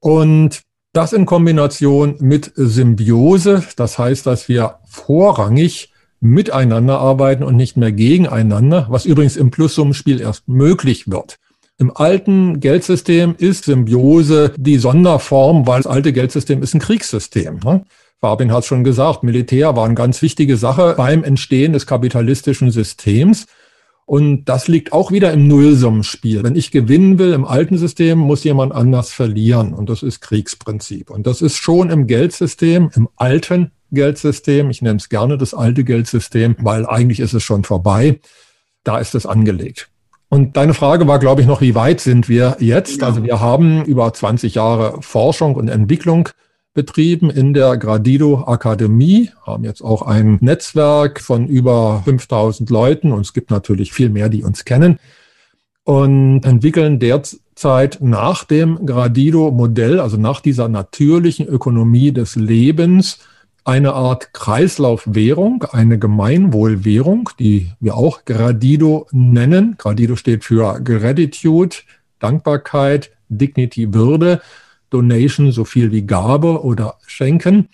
[0.00, 7.76] Und das in Kombination mit Symbiose, das heißt, dass wir vorrangig miteinander arbeiten und nicht
[7.76, 11.38] mehr gegeneinander, was übrigens im Plussummenspiel erst möglich wird.
[11.76, 17.60] Im alten Geldsystem ist Symbiose die Sonderform, weil das alte Geldsystem ist ein Kriegssystem.
[17.64, 17.84] Ne?
[18.24, 22.70] Fabian hat es schon gesagt, Militär war eine ganz wichtige Sache beim Entstehen des kapitalistischen
[22.70, 23.44] Systems.
[24.06, 26.42] Und das liegt auch wieder im Nullsummenspiel.
[26.42, 29.74] Wenn ich gewinnen will im alten System, muss jemand anders verlieren.
[29.74, 31.10] Und das ist Kriegsprinzip.
[31.10, 35.84] Und das ist schon im Geldsystem, im alten Geldsystem, ich nenne es gerne das alte
[35.84, 38.20] Geldsystem, weil eigentlich ist es schon vorbei,
[38.84, 39.90] da ist es angelegt.
[40.30, 43.02] Und deine Frage war, glaube ich, noch, wie weit sind wir jetzt?
[43.02, 43.08] Ja.
[43.08, 46.30] Also wir haben über 20 Jahre Forschung und Entwicklung
[46.74, 53.20] betrieben in der Gradido Akademie, haben jetzt auch ein Netzwerk von über 5000 Leuten und
[53.20, 54.98] es gibt natürlich viel mehr, die uns kennen
[55.84, 63.20] und entwickeln derzeit nach dem Gradido-Modell, also nach dieser natürlichen Ökonomie des Lebens,
[63.64, 69.76] eine Art Kreislaufwährung, eine Gemeinwohlwährung, die wir auch Gradido nennen.
[69.78, 71.76] Gradido steht für Gratitude,
[72.18, 74.42] Dankbarkeit, Dignity, Würde,
[74.94, 77.68] Donation, so viel wie Gabe oder Schenken.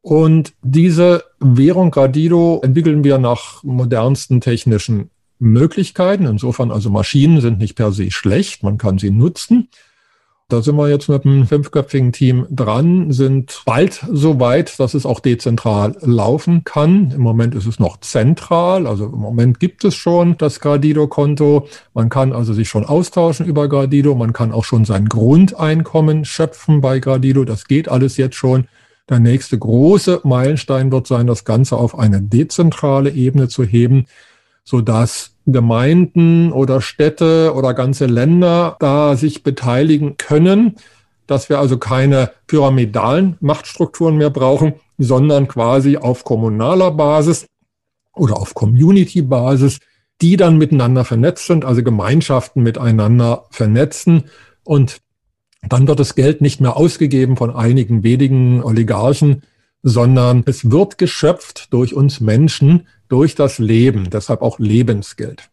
[0.00, 6.26] Und diese Währung Gradido entwickeln wir nach modernsten technischen Möglichkeiten.
[6.26, 9.68] Insofern also Maschinen sind nicht per se schlecht, man kann sie nutzen.
[10.50, 15.04] Da sind wir jetzt mit einem fünfköpfigen Team dran, sind bald so weit, dass es
[15.04, 17.10] auch dezentral laufen kann.
[17.10, 21.68] Im Moment ist es noch zentral, also im Moment gibt es schon das Gradido-Konto.
[21.92, 26.80] Man kann also sich schon austauschen über Gradido, man kann auch schon sein Grundeinkommen schöpfen
[26.80, 27.44] bei Gradido.
[27.44, 28.68] Das geht alles jetzt schon.
[29.10, 34.06] Der nächste große Meilenstein wird sein, das Ganze auf eine dezentrale Ebene zu heben,
[34.68, 40.74] sodass Gemeinden oder Städte oder ganze Länder da sich beteiligen können,
[41.26, 47.46] dass wir also keine pyramidalen Machtstrukturen mehr brauchen, sondern quasi auf kommunaler Basis
[48.14, 49.78] oder auf Community-Basis,
[50.20, 54.24] die dann miteinander vernetzt sind, also Gemeinschaften miteinander vernetzen.
[54.64, 54.98] Und
[55.66, 59.44] dann wird das Geld nicht mehr ausgegeben von einigen wenigen Oligarchen,
[59.82, 65.50] sondern es wird geschöpft durch uns Menschen, durch das Leben, deshalb auch Lebensgeld.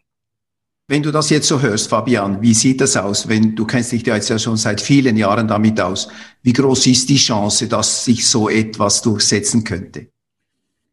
[0.88, 3.28] Wenn du das jetzt so hörst, Fabian, wie sieht das aus?
[3.28, 6.10] Wenn du kennst dich ja jetzt ja schon seit vielen Jahren damit aus.
[6.44, 10.08] Wie groß ist die Chance, dass sich so etwas durchsetzen könnte?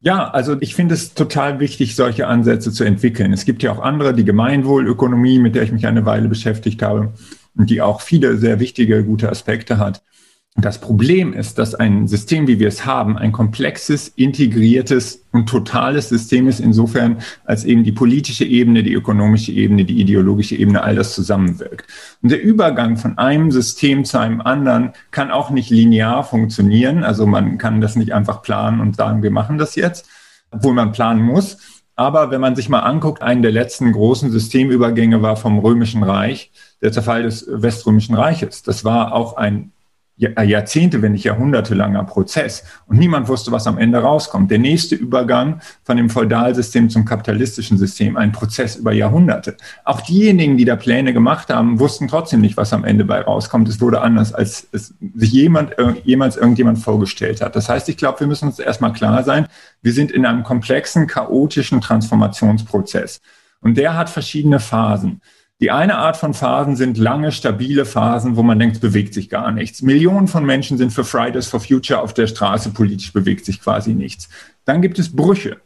[0.01, 3.35] Ja, also ich finde es total wichtig, solche Ansätze zu entwickeln.
[3.35, 7.13] Es gibt ja auch andere, die Gemeinwohlökonomie, mit der ich mich eine Weile beschäftigt habe
[7.55, 10.03] und die auch viele sehr wichtige, gute Aspekte hat.
[10.57, 16.11] Das Problem ist, dass ein System, wie wir es haben, ein komplexes, integriertes und totales
[16.11, 20.95] System ist, insofern als eben die politische Ebene, die ökonomische Ebene, die ideologische Ebene, all
[20.95, 21.87] das zusammenwirkt.
[22.23, 27.03] Und der Übergang von einem System zu einem anderen kann auch nicht linear funktionieren.
[27.03, 30.07] Also man kann das nicht einfach planen und sagen, wir machen das jetzt,
[30.51, 31.57] obwohl man planen muss.
[31.97, 36.51] Aber wenn man sich mal anguckt, einen der letzten großen Systemübergänge war vom Römischen Reich,
[36.83, 38.63] der Zerfall des Weströmischen Reiches.
[38.63, 39.73] Das war auch ein
[40.17, 42.65] Jahrzehnte, wenn nicht jahrhundertelanger Prozess.
[42.87, 44.51] Und niemand wusste, was am Ende rauskommt.
[44.51, 49.57] Der nächste Übergang von dem Feudalsystem zum kapitalistischen System, ein Prozess über Jahrhunderte.
[49.85, 53.69] Auch diejenigen, die da Pläne gemacht haben, wussten trotzdem nicht, was am Ende bei rauskommt.
[53.69, 57.57] Es wurde anders, als es sich jemand, jemals irgendjemand vorgestellt hat.
[57.57, 59.47] Das heißt, ich glaube, wir müssen uns erstmal klar sein,
[59.81, 63.21] wir sind in einem komplexen, chaotischen Transformationsprozess.
[63.61, 65.21] Und der hat verschiedene Phasen.
[65.63, 69.53] Die eine Art von Phasen sind lange, stabile Phasen, wo man denkt, bewegt sich gar
[69.53, 69.81] nichts.
[69.81, 73.95] Millionen von Menschen sind für Fridays for Future auf der Straße, politisch bewegt sich quasi
[73.95, 74.29] nichts.
[74.65, 75.59] Dann gibt es Brüche,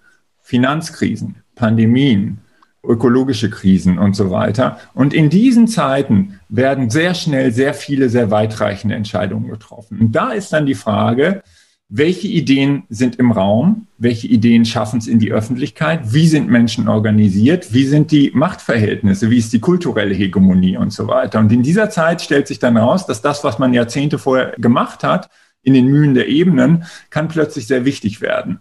[0.43, 2.41] Finanzkrisen, Pandemien,
[2.85, 4.79] ökologische Krisen und so weiter.
[4.93, 9.99] Und in diesen Zeiten werden sehr schnell sehr viele, sehr weitreichende Entscheidungen getroffen.
[9.99, 11.43] Und da ist dann die Frage,
[11.89, 16.89] welche Ideen sind im Raum, welche Ideen schaffen es in die Öffentlichkeit, wie sind Menschen
[16.89, 21.39] organisiert, wie sind die Machtverhältnisse, wie ist die kulturelle Hegemonie und so weiter.
[21.39, 25.05] Und in dieser Zeit stellt sich dann raus, dass das, was man Jahrzehnte vorher gemacht
[25.05, 25.31] hat,
[25.63, 28.61] in den Mühen der Ebenen, kann plötzlich sehr wichtig werden.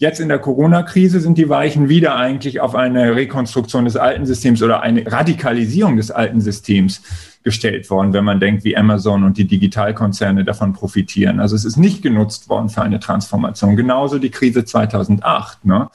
[0.00, 4.62] Jetzt in der Corona-Krise sind die Weichen wieder eigentlich auf eine Rekonstruktion des alten Systems
[4.62, 7.02] oder eine Radikalisierung des alten Systems
[7.42, 11.38] gestellt worden, wenn man denkt, wie Amazon und die Digitalkonzerne davon profitieren.
[11.38, 13.76] Also es ist nicht genutzt worden für eine Transformation.
[13.76, 15.66] Genauso die Krise 2008.
[15.66, 15.90] Ne?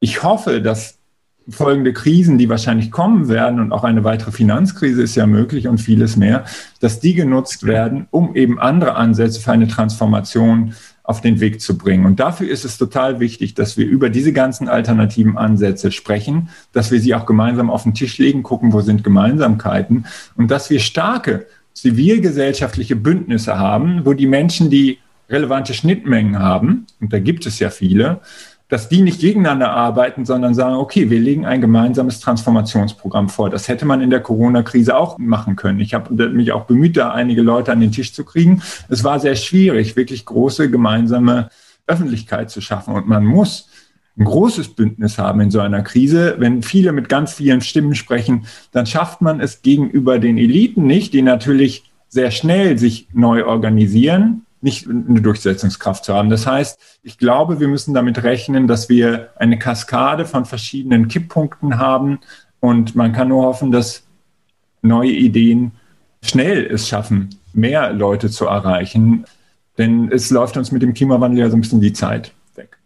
[0.00, 0.98] Ich hoffe, dass
[1.50, 5.78] folgende Krisen, die wahrscheinlich kommen werden und auch eine weitere Finanzkrise ist ja möglich und
[5.78, 6.44] vieles mehr,
[6.80, 10.74] dass die genutzt werden, um eben andere Ansätze für eine Transformation
[11.10, 12.06] auf den Weg zu bringen.
[12.06, 16.92] Und dafür ist es total wichtig, dass wir über diese ganzen alternativen Ansätze sprechen, dass
[16.92, 20.78] wir sie auch gemeinsam auf den Tisch legen, gucken, wo sind Gemeinsamkeiten und dass wir
[20.78, 27.58] starke zivilgesellschaftliche Bündnisse haben, wo die Menschen, die relevante Schnittmengen haben, und da gibt es
[27.58, 28.20] ja viele,
[28.70, 33.50] dass die nicht gegeneinander arbeiten, sondern sagen, okay, wir legen ein gemeinsames Transformationsprogramm vor.
[33.50, 35.80] Das hätte man in der Corona-Krise auch machen können.
[35.80, 38.62] Ich habe mich auch bemüht, da einige Leute an den Tisch zu kriegen.
[38.88, 41.50] Es war sehr schwierig, wirklich große gemeinsame
[41.88, 42.94] Öffentlichkeit zu schaffen.
[42.94, 43.68] Und man muss
[44.16, 46.36] ein großes Bündnis haben in so einer Krise.
[46.38, 51.12] Wenn viele mit ganz vielen Stimmen sprechen, dann schafft man es gegenüber den Eliten nicht,
[51.12, 56.30] die natürlich sehr schnell sich neu organisieren, nicht eine Durchsetzungskraft zu haben.
[56.30, 61.78] Das heißt, ich glaube, wir müssen damit rechnen, dass wir eine Kaskade von verschiedenen Kipppunkten
[61.78, 62.20] haben
[62.60, 64.04] und man kann nur hoffen, dass
[64.82, 65.72] neue Ideen
[66.22, 69.24] schnell es schaffen, mehr Leute zu erreichen.
[69.78, 72.76] Denn es läuft uns mit dem Klimawandel ja so ein bisschen die Zeit weg.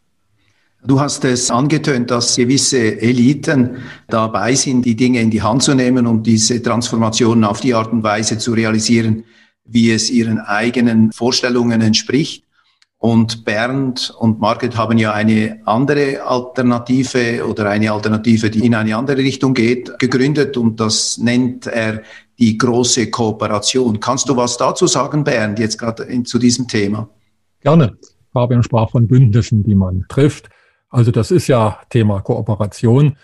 [0.87, 5.75] Du hast es angetönt, dass gewisse Eliten dabei sind, die Dinge in die Hand zu
[5.75, 9.25] nehmen und diese Transformationen auf die Art und Weise zu realisieren,
[9.64, 12.44] wie es ihren eigenen Vorstellungen entspricht.
[12.98, 18.96] Und Bernd und Margret haben ja eine andere Alternative oder eine Alternative, die in eine
[18.96, 22.03] andere Richtung geht, gegründet und das nennt er
[22.38, 24.00] die große Kooperation.
[24.00, 27.09] Kannst du was dazu sagen, Bernd, jetzt gerade zu diesem Thema?
[27.61, 27.96] Gerne.
[28.33, 30.48] Fabian sprach von Bündnissen, die man trifft.
[30.88, 33.16] Also das ist ja Thema Kooperation.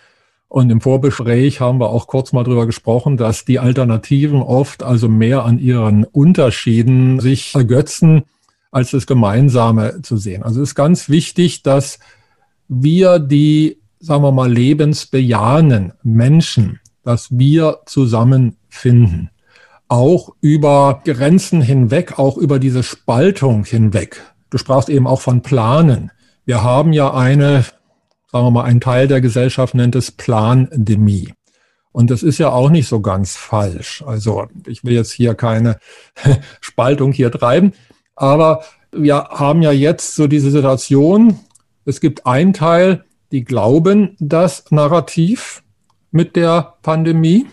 [0.51, 5.07] Und im Vorgespräch haben wir auch kurz mal drüber gesprochen, dass die Alternativen oft also
[5.07, 8.23] mehr an ihren Unterschieden sich ergötzen
[8.69, 10.43] als das Gemeinsame zu sehen.
[10.43, 11.99] Also es ist ganz wichtig, dass
[12.67, 19.29] wir die, sagen wir mal, lebensbejahenden Menschen, dass wir zusammenfinden.
[19.87, 24.21] Auch über Grenzen hinweg, auch über diese Spaltung hinweg.
[24.49, 26.11] Du sprachst eben auch von Planen.
[26.43, 27.63] Wir haben ja eine,
[28.31, 31.33] sagen wir mal, ein Teil der Gesellschaft nennt es Plandemie.
[31.91, 34.03] Und das ist ja auch nicht so ganz falsch.
[34.07, 35.77] Also ich will jetzt hier keine
[36.61, 37.73] Spaltung hier treiben.
[38.15, 38.63] Aber
[38.93, 41.39] wir haben ja jetzt so diese Situation,
[41.85, 45.63] es gibt einen Teil, die glauben das Narrativ
[46.11, 47.47] mit der Pandemie.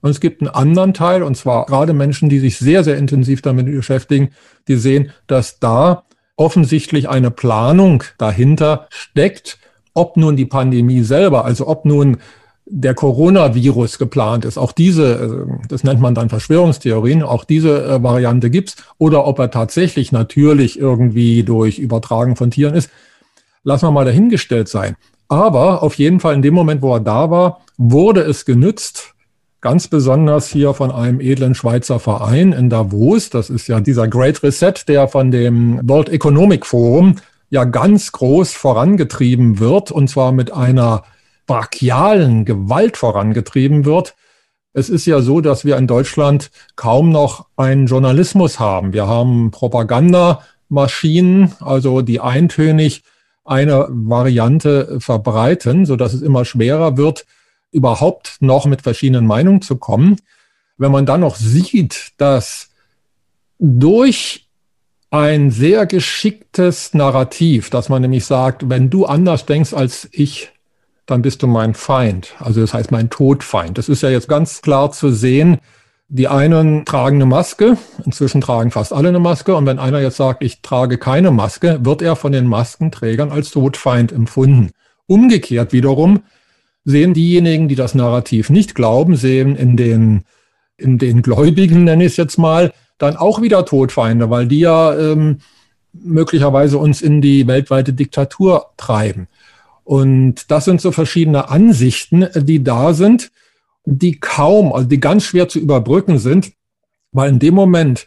[0.00, 3.42] Und es gibt einen anderen Teil, und zwar gerade Menschen, die sich sehr, sehr intensiv
[3.42, 4.30] damit beschäftigen,
[4.68, 6.04] die sehen, dass da
[6.36, 9.58] offensichtlich eine Planung dahinter steckt,
[9.98, 12.18] ob nun die Pandemie selber, also ob nun
[12.70, 14.58] der Coronavirus geplant ist.
[14.58, 18.76] Auch diese, äh, das nennt man dann Verschwörungstheorien, auch diese äh, Variante gibt's.
[18.98, 22.90] Oder ob er tatsächlich natürlich irgendwie durch Übertragen von Tieren ist,
[23.64, 24.96] lassen wir mal dahingestellt sein.
[25.28, 29.14] Aber auf jeden Fall in dem Moment, wo er da war, wurde es genützt,
[29.60, 33.30] ganz besonders hier von einem edlen Schweizer Verein in Davos.
[33.30, 37.16] Das ist ja dieser Great Reset, der von dem World Economic Forum
[37.50, 41.04] ja ganz groß vorangetrieben wird, und zwar mit einer
[41.46, 44.14] brachialen Gewalt vorangetrieben wird.
[44.72, 48.92] Es ist ja so, dass wir in Deutschland kaum noch einen Journalismus haben.
[48.92, 53.02] Wir haben Propagandamaschinen, also die eintönig
[53.44, 57.24] eine Variante verbreiten, so dass es immer schwerer wird,
[57.72, 60.16] überhaupt noch mit verschiedenen Meinungen zu kommen.
[60.76, 62.68] Wenn man dann noch sieht, dass
[63.58, 64.47] durch
[65.10, 70.50] ein sehr geschicktes Narrativ, dass man nämlich sagt, wenn du anders denkst als ich,
[71.06, 72.34] dann bist du mein Feind.
[72.38, 73.78] Also das heißt mein Todfeind.
[73.78, 75.58] Das ist ja jetzt ganz klar zu sehen.
[76.10, 79.54] Die einen tragen eine Maske, inzwischen tragen fast alle eine Maske.
[79.54, 83.50] Und wenn einer jetzt sagt, ich trage keine Maske, wird er von den Maskenträgern als
[83.50, 84.70] Todfeind empfunden.
[85.06, 86.22] Umgekehrt wiederum
[86.84, 90.24] sehen diejenigen, die das Narrativ nicht glauben, sehen in den,
[90.76, 94.96] in den Gläubigen, nenne ich es jetzt mal, dann auch wieder Todfeinde, weil die ja
[94.96, 95.38] ähm,
[95.92, 99.28] möglicherweise uns in die weltweite Diktatur treiben.
[99.84, 103.30] Und das sind so verschiedene Ansichten, die da sind,
[103.84, 106.52] die kaum, also die ganz schwer zu überbrücken sind,
[107.12, 108.06] weil in dem Moment,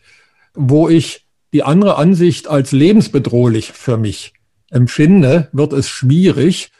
[0.53, 4.33] wo ich die andere Ansicht als lebensbedrohlich für mich
[4.69, 6.71] empfinde, wird es schwierig,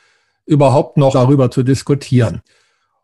[0.45, 2.41] überhaupt noch darüber zu diskutieren.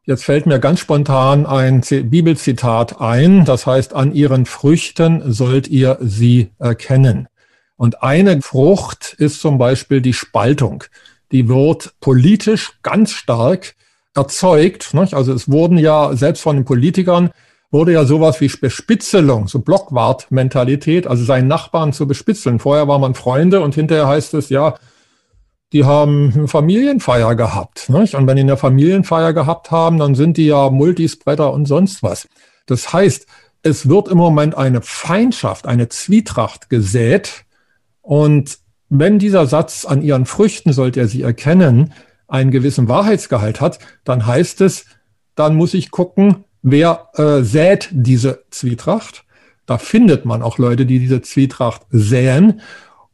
[0.07, 5.99] Jetzt fällt mir ganz spontan ein Bibelzitat ein, das heißt, an ihren Früchten sollt ihr
[6.01, 7.27] sie erkennen.
[7.75, 10.83] Und eine Frucht ist zum Beispiel die Spaltung
[11.31, 13.75] die wird politisch ganz stark
[14.15, 14.93] erzeugt.
[14.93, 15.13] Nicht?
[15.13, 17.31] Also es wurden ja selbst von den Politikern
[17.69, 22.59] wurde ja sowas wie Bespitzelung, so Blockwart-Mentalität, also seinen Nachbarn zu bespitzeln.
[22.59, 24.75] Vorher war man Freunde und hinterher heißt es ja,
[25.73, 27.89] die haben eine Familienfeier gehabt.
[27.89, 28.15] Nicht?
[28.15, 32.27] Und wenn die eine Familienfeier gehabt haben, dann sind die ja Multispreader und sonst was.
[32.65, 33.27] Das heißt,
[33.63, 37.45] es wird im Moment eine Feindschaft, eine Zwietracht gesät
[38.01, 41.93] und wenn dieser Satz an ihren Früchten, sollte er sie erkennen,
[42.27, 44.85] einen gewissen Wahrheitsgehalt hat, dann heißt es,
[45.35, 49.25] dann muss ich gucken, wer äh, sät diese Zwietracht.
[49.65, 52.61] Da findet man auch Leute, die diese Zwietracht säen.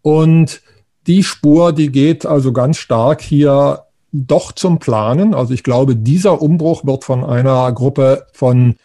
[0.01, 0.61] Und
[1.07, 5.33] die Spur, die geht also ganz stark hier doch zum Planen.
[5.33, 8.75] Also ich glaube, dieser Umbruch wird von einer Gruppe von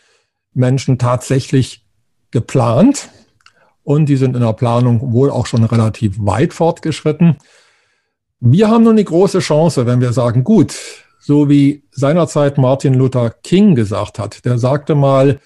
[0.54, 1.84] Menschen tatsächlich
[2.30, 3.10] geplant
[3.84, 7.36] und die sind in der Planung wohl auch schon relativ weit fortgeschritten.
[8.40, 10.74] Wir haben nun die große Chance, wenn wir sagen, gut,
[11.20, 15.40] so wie seinerzeit Martin Luther King gesagt hat, der sagte mal,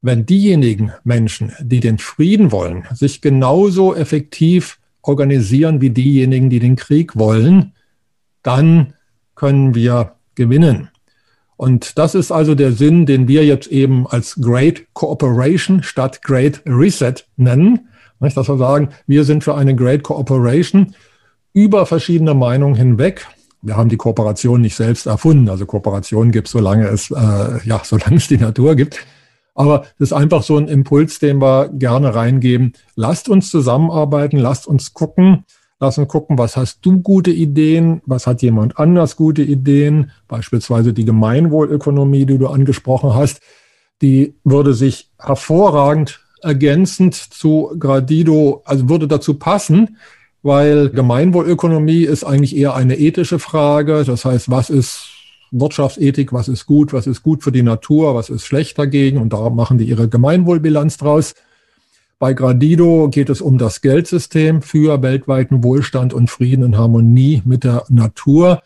[0.00, 6.76] wenn diejenigen Menschen, die den Frieden wollen, sich genauso effektiv organisieren wie diejenigen, die den
[6.76, 7.72] Krieg wollen,
[8.42, 8.94] dann
[9.34, 10.88] können wir gewinnen.
[11.56, 16.62] Und das ist also der Sinn, den wir jetzt eben als Great Cooperation statt Great
[16.66, 17.88] Reset nennen,
[18.22, 20.94] Nicht, dass wir sagen, wir sind für eine Great Cooperation
[21.52, 23.26] über verschiedene Meinungen hinweg.
[23.62, 25.48] Wir haben die Kooperation nicht selbst erfunden.
[25.48, 29.04] Also Kooperation gibt es, solange es, äh, ja, solange es die Natur gibt.
[29.54, 32.72] Aber das ist einfach so ein Impuls, den wir gerne reingeben.
[32.96, 35.44] Lasst uns zusammenarbeiten, lasst uns gucken,
[35.78, 40.92] lasst uns gucken, was hast du gute Ideen, was hat jemand anders gute Ideen, beispielsweise
[40.92, 43.40] die Gemeinwohlökonomie, die du angesprochen hast,
[44.00, 49.96] die würde sich hervorragend ergänzend zu Gradido, also würde dazu passen,
[50.42, 54.02] weil Gemeinwohlökonomie ist eigentlich eher eine ethische Frage.
[54.04, 55.11] Das heißt, was ist
[55.52, 59.32] Wirtschaftsethik, was ist gut, was ist gut für die Natur, was ist schlecht dagegen und
[59.32, 61.34] da machen die ihre Gemeinwohlbilanz draus.
[62.18, 67.64] Bei Gradido geht es um das Geldsystem für weltweiten Wohlstand und Frieden und Harmonie mit
[67.64, 68.62] der Natur.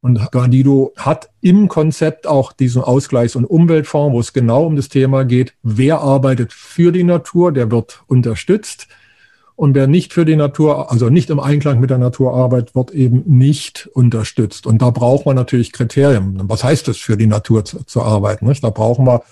[0.00, 4.88] Und Gradido hat im Konzept auch diesen Ausgleichs- und Umweltfonds, wo es genau um das
[4.88, 8.88] Thema geht, wer arbeitet für die Natur, der wird unterstützt.
[9.62, 12.90] Und wer nicht für die Natur, also nicht im Einklang mit der Natur arbeitet, wird
[12.90, 14.66] eben nicht unterstützt.
[14.66, 16.36] Und da braucht man natürlich Kriterien.
[16.48, 18.48] Was heißt es, für die Natur zu, zu arbeiten?
[18.48, 18.64] Nicht?
[18.64, 19.22] Da brauchen wir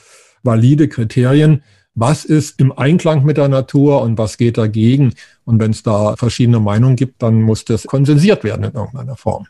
[0.45, 1.65] valide Kriterien.
[1.97, 5.15] Was ist im Einklang mit der Natur und was geht dagegen?
[5.45, 9.49] Und wenn es da verschiedene Meinungen gibt, dann muss das konsensiert werden in irgendeiner Form.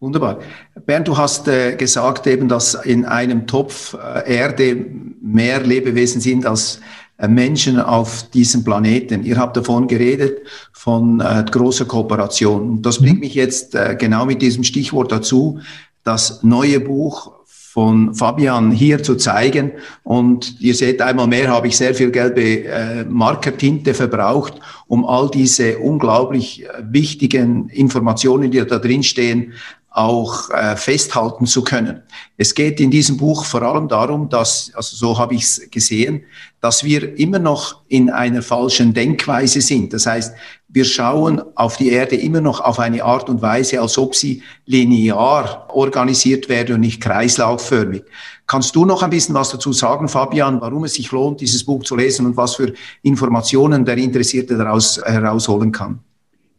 [0.00, 0.40] Wunderbar.
[0.84, 4.84] Bernd, du hast äh, gesagt eben, dass in einem Topf äh, Erde
[5.22, 6.80] mehr Lebewesen sind als
[7.28, 9.24] Menschen auf diesem Planeten.
[9.24, 10.38] Ihr habt davon geredet,
[10.72, 12.82] von äh, großer Kooperation.
[12.82, 13.20] Das bringt mhm.
[13.20, 15.60] mich jetzt äh, genau mit diesem Stichwort dazu,
[16.04, 17.40] das neue Buch
[17.72, 19.70] von Fabian hier zu zeigen.
[20.02, 24.54] Und ihr seht einmal mehr, habe ich sehr viel gelbe äh, Markertinte verbraucht,
[24.88, 29.52] um all diese unglaublich äh, wichtigen Informationen, die da drin stehen,
[29.90, 32.02] auch äh, festhalten zu können.
[32.36, 36.22] Es geht in diesem Buch vor allem darum, dass, also so habe ich es gesehen,
[36.60, 39.92] dass wir immer noch in einer falschen Denkweise sind.
[39.92, 40.32] Das heißt,
[40.68, 44.44] wir schauen auf die Erde immer noch auf eine Art und Weise, als ob sie
[44.64, 48.04] linear organisiert wäre und nicht kreislaufförmig.
[48.46, 51.82] Kannst du noch ein bisschen was dazu sagen, Fabian, warum es sich lohnt, dieses Buch
[51.82, 52.72] zu lesen und was für
[53.02, 55.98] Informationen der Interessierte daraus herausholen kann?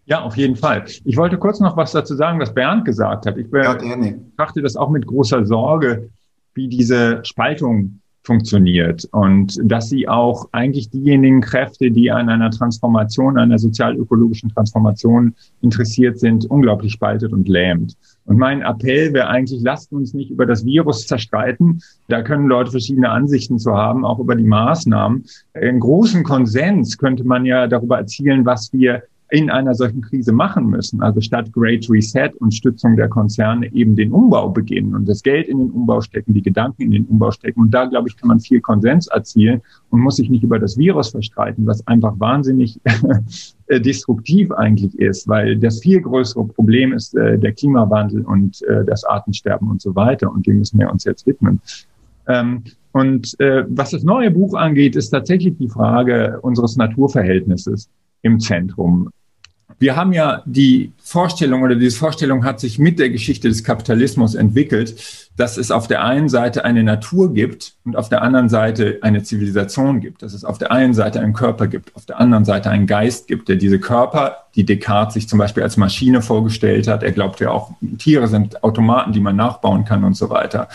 [0.05, 0.85] Ja, auf jeden Fall.
[1.05, 3.37] Ich wollte kurz noch was dazu sagen, was Bernd gesagt hat.
[3.37, 6.09] Ich betrachte das auch mit großer Sorge,
[6.53, 13.37] wie diese Spaltung funktioniert und dass sie auch eigentlich diejenigen Kräfte, die an einer Transformation,
[13.37, 17.95] einer sozial-ökologischen Transformation interessiert sind, unglaublich spaltet und lähmt.
[18.25, 21.81] Und mein Appell wäre eigentlich, lasst uns nicht über das Virus zerstreiten.
[22.09, 25.25] Da können Leute verschiedene Ansichten zu haben, auch über die Maßnahmen.
[25.55, 30.65] Einen großen Konsens könnte man ja darüber erzielen, was wir in einer solchen Krise machen
[30.65, 31.01] müssen.
[31.01, 35.47] Also statt Great Reset und Stützung der Konzerne eben den Umbau beginnen und das Geld
[35.47, 37.61] in den Umbau stecken, die Gedanken in den Umbau stecken.
[37.61, 40.77] Und da, glaube ich, kann man viel Konsens erzielen und muss sich nicht über das
[40.77, 42.81] Virus verstreiten, was einfach wahnsinnig
[43.67, 48.83] äh, destruktiv eigentlich ist, weil das viel größere Problem ist äh, der Klimawandel und äh,
[48.83, 50.29] das Artensterben und so weiter.
[50.29, 51.61] Und dem müssen wir uns jetzt widmen.
[52.27, 57.89] Ähm, und äh, was das neue Buch angeht, ist tatsächlich die Frage unseres Naturverhältnisses
[58.23, 59.09] im Zentrum.
[59.81, 64.35] Wir haben ja die Vorstellung oder diese Vorstellung hat sich mit der Geschichte des Kapitalismus
[64.35, 68.99] entwickelt, dass es auf der einen Seite eine Natur gibt und auf der anderen Seite
[69.01, 70.21] eine Zivilisation gibt.
[70.21, 73.27] Dass es auf der einen Seite einen Körper gibt, auf der anderen Seite einen Geist
[73.27, 77.39] gibt, der diese Körper, die Descartes sich zum Beispiel als Maschine vorgestellt hat, er glaubt
[77.39, 80.67] ja auch, Tiere sind Automaten, die man nachbauen kann und so weiter.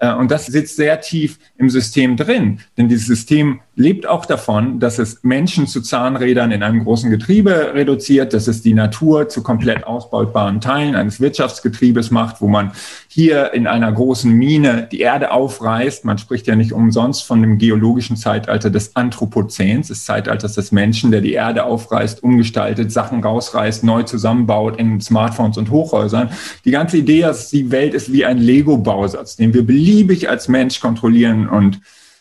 [0.00, 4.80] Äh, und das sitzt sehr tief im System drin, denn dieses System lebt auch davon,
[4.80, 9.42] dass es Menschen zu Zahnrädern in einem großen Getriebe reduziert, dass es die Natur zu
[9.42, 12.72] komplett ausbautbaren Teilen eines Wirtschaftsgetriebes macht, wo man
[13.12, 16.04] hier in einer großen Mine die Erde aufreißt.
[16.04, 21.10] Man spricht ja nicht umsonst von dem geologischen Zeitalter des Anthropozäns, des Zeitalters des Menschen,
[21.10, 26.30] der die Erde aufreißt, umgestaltet, Sachen rausreißt, neu zusammenbaut in Smartphones und Hochhäusern.
[26.64, 30.78] Die ganze Idee, dass die Welt ist wie ein Lego-Bausatz, den wir beliebig als Mensch
[30.78, 31.80] kontrollieren und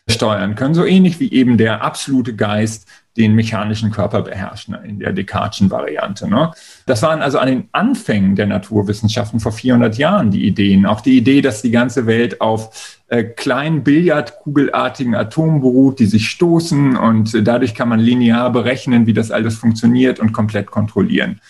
[0.10, 2.88] steuern können, so ähnlich wie eben der absolute Geist
[3.18, 6.30] den mechanischen Körper beherrscht, ne, in der Descartes'schen Variante.
[6.30, 6.52] Ne?
[6.86, 10.86] Das waren also an den Anfängen der Naturwissenschaften vor 400 Jahren die Ideen.
[10.86, 16.30] Auch die Idee, dass die ganze Welt auf äh, kleinen Billardkugelartigen Atomen beruht, die sich
[16.30, 21.42] stoßen und äh, dadurch kann man linear berechnen, wie das alles funktioniert und komplett kontrollieren.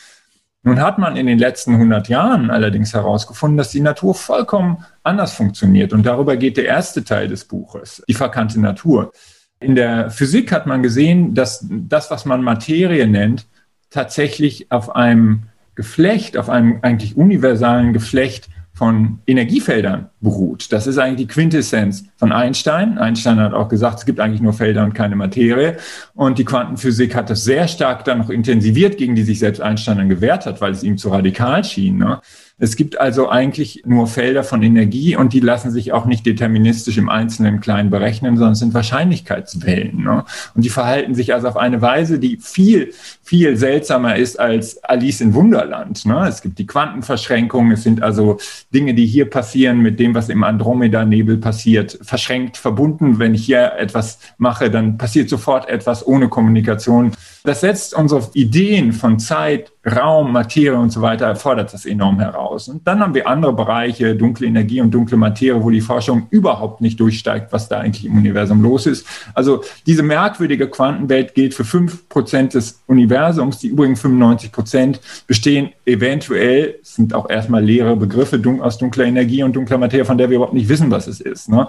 [0.63, 5.33] Nun hat man in den letzten 100 Jahren allerdings herausgefunden, dass die Natur vollkommen anders
[5.33, 5.93] funktioniert.
[5.93, 9.11] Und darüber geht der erste Teil des Buches, die verkannte Natur.
[9.59, 13.45] In der Physik hat man gesehen, dass das, was man Materie nennt,
[13.89, 15.43] tatsächlich auf einem
[15.75, 20.71] Geflecht, auf einem eigentlich universalen Geflecht von Energiefeldern beruht.
[20.71, 22.97] Das ist eigentlich die Quintessenz von Einstein.
[22.97, 25.75] Einstein hat auch gesagt, es gibt eigentlich nur Felder und keine Materie.
[26.13, 29.97] Und die Quantenphysik hat das sehr stark dann noch intensiviert, gegen die sich selbst Einstein
[29.97, 31.97] dann gewehrt hat, weil es ihm zu radikal schien.
[31.97, 32.21] Ne?
[32.59, 36.97] Es gibt also eigentlich nur Felder von Energie und die lassen sich auch nicht deterministisch
[36.97, 40.03] im Einzelnen klein berechnen, sondern sind Wahrscheinlichkeitswellen.
[40.03, 40.25] Ne?
[40.53, 42.93] Und die verhalten sich also auf eine Weise, die viel,
[43.23, 46.05] viel seltsamer ist als Alice in Wunderland.
[46.05, 46.27] Ne?
[46.27, 48.39] Es gibt die Quantenverschränkungen, es sind also
[48.73, 53.19] Dinge, die hier passieren mit dem, was im Andromeda-Nebel passiert, verschränkt verbunden.
[53.19, 57.13] Wenn ich hier etwas mache, dann passiert sofort etwas ohne Kommunikation.
[57.49, 62.67] Das setzt unsere Ideen von Zeit, Raum, Materie und so weiter, erfordert das enorm heraus.
[62.67, 66.79] Und dann haben wir andere Bereiche, dunkle Energie und dunkle Materie, wo die Forschung überhaupt
[66.79, 69.03] nicht durchsteigt, was da eigentlich im Universum los ist.
[69.33, 73.57] Also diese merkwürdige Quantenwelt gilt für fünf Prozent des Universums.
[73.57, 79.55] Die übrigen 95 Prozent bestehen eventuell, sind auch erstmal leere Begriffe aus dunkler Energie und
[79.55, 81.49] dunkler Materie, von der wir überhaupt nicht wissen, was es ist.
[81.49, 81.67] Ne?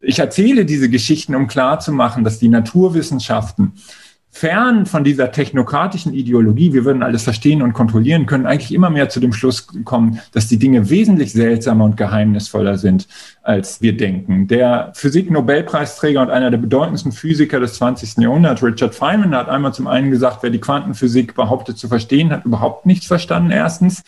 [0.00, 3.72] Ich erzähle diese Geschichten, um klarzumachen, dass die Naturwissenschaften
[4.30, 9.08] fern von dieser technokratischen Ideologie, wir würden alles verstehen und kontrollieren können, eigentlich immer mehr
[9.08, 13.08] zu dem Schluss kommen, dass die Dinge wesentlich seltsamer und geheimnisvoller sind,
[13.42, 14.46] als wir denken.
[14.46, 18.18] Der Physik-Nobelpreisträger und einer der bedeutendsten Physiker des 20.
[18.18, 22.44] Jahrhunderts, Richard Feynman, hat einmal zum einen gesagt, wer die Quantenphysik behauptet zu verstehen, hat
[22.44, 24.02] überhaupt nichts verstanden, erstens.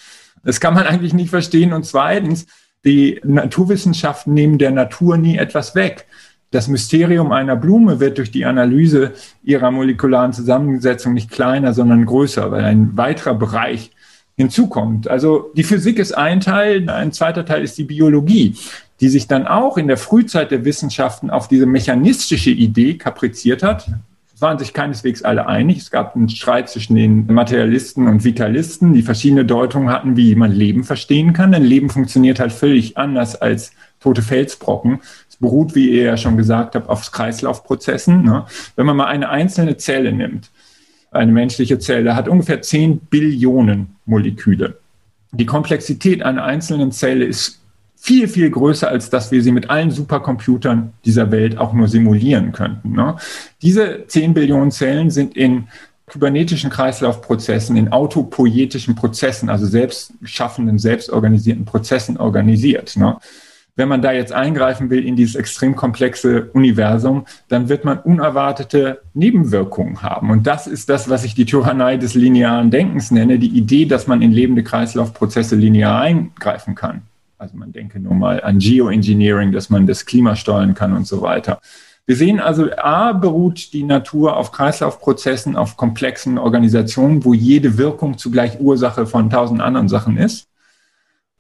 [0.45, 1.73] Das kann man eigentlich nicht verstehen.
[1.73, 2.47] Und zweitens,
[2.85, 6.07] die Naturwissenschaften nehmen der Natur nie etwas weg.
[6.53, 9.13] Das Mysterium einer Blume wird durch die Analyse
[9.45, 13.93] ihrer molekularen Zusammensetzung nicht kleiner, sondern größer, weil ein weiterer Bereich
[14.37, 15.07] hinzukommt.
[15.07, 18.57] Also die Physik ist ein Teil, ein zweiter Teil ist die Biologie,
[19.01, 23.89] die sich dann auch in der Frühzeit der Wissenschaften auf diese mechanistische Idee kapriziert hat.
[24.35, 25.79] Es waren sich keineswegs alle einig.
[25.79, 30.51] Es gab einen Streit zwischen den Materialisten und Vitalisten, die verschiedene Deutungen hatten, wie man
[30.51, 31.53] Leben verstehen kann.
[31.53, 35.01] Denn Leben funktioniert halt völlig anders als tote Felsbrocken
[35.41, 38.22] beruht, wie ihr ja schon gesagt habt, auf Kreislaufprozessen.
[38.22, 38.45] Ne?
[38.76, 40.51] Wenn man mal eine einzelne Zelle nimmt,
[41.11, 44.78] eine menschliche Zelle hat ungefähr 10 Billionen Moleküle.
[45.32, 47.61] Die Komplexität einer einzelnen Zelle ist
[47.97, 52.53] viel, viel größer, als dass wir sie mit allen Supercomputern dieser Welt auch nur simulieren
[52.53, 52.93] könnten.
[52.93, 53.16] Ne?
[53.61, 55.68] Diese 10 Billionen Zellen sind in
[56.07, 62.97] kybernetischen Kreislaufprozessen, in autopoietischen Prozessen, also selbstschaffenden, selbstorganisierten Prozessen organisiert.
[62.97, 63.16] Ne?
[63.81, 69.01] Wenn man da jetzt eingreifen will in dieses extrem komplexe Universum, dann wird man unerwartete
[69.14, 70.31] Nebenwirkungen haben.
[70.31, 74.07] Und das ist das, was ich die Tyrannei des linearen Denkens nenne, die Idee, dass
[74.07, 77.05] man in lebende Kreislaufprozesse linear eingreifen kann.
[77.39, 81.22] Also man denke nur mal an Geoengineering, dass man das Klima steuern kann und so
[81.22, 81.59] weiter.
[82.05, 88.18] Wir sehen also, a, beruht die Natur auf Kreislaufprozessen, auf komplexen Organisationen, wo jede Wirkung
[88.18, 90.50] zugleich Ursache von tausend anderen Sachen ist.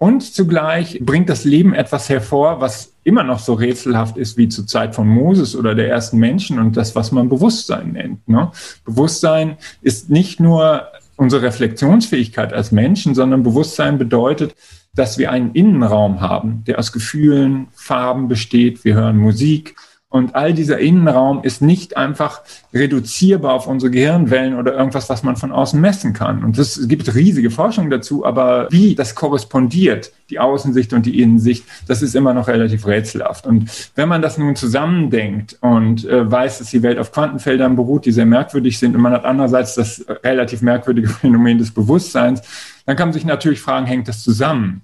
[0.02, 4.66] Und zugleich bringt das Leben etwas hervor, was immer noch so rätselhaft ist wie zur
[4.66, 8.26] Zeit von Moses oder der ersten Menschen und das, was man Bewusstsein nennt.
[8.26, 8.50] Ne?
[8.86, 10.86] Bewusstsein ist nicht nur
[11.16, 14.54] unsere Reflexionsfähigkeit als Menschen, sondern Bewusstsein bedeutet,
[14.94, 18.86] dass wir einen Innenraum haben, der aus Gefühlen, Farben besteht.
[18.86, 19.76] Wir hören Musik,
[20.12, 22.42] und all dieser Innenraum ist nicht einfach
[22.74, 26.42] reduzierbar auf unsere Gehirnwellen oder irgendwas, was man von außen messen kann.
[26.42, 31.64] Und es gibt riesige Forschung dazu, aber wie das korrespondiert, die Außensicht und die Innensicht,
[31.86, 33.46] das ist immer noch relativ rätselhaft.
[33.46, 38.04] Und wenn man das nun zusammendenkt und äh, weiß, dass die Welt auf Quantenfeldern beruht,
[38.04, 42.42] die sehr merkwürdig sind, und man hat andererseits das relativ merkwürdige Phänomen des Bewusstseins,
[42.84, 44.82] dann kann man sich natürlich fragen, hängt das zusammen?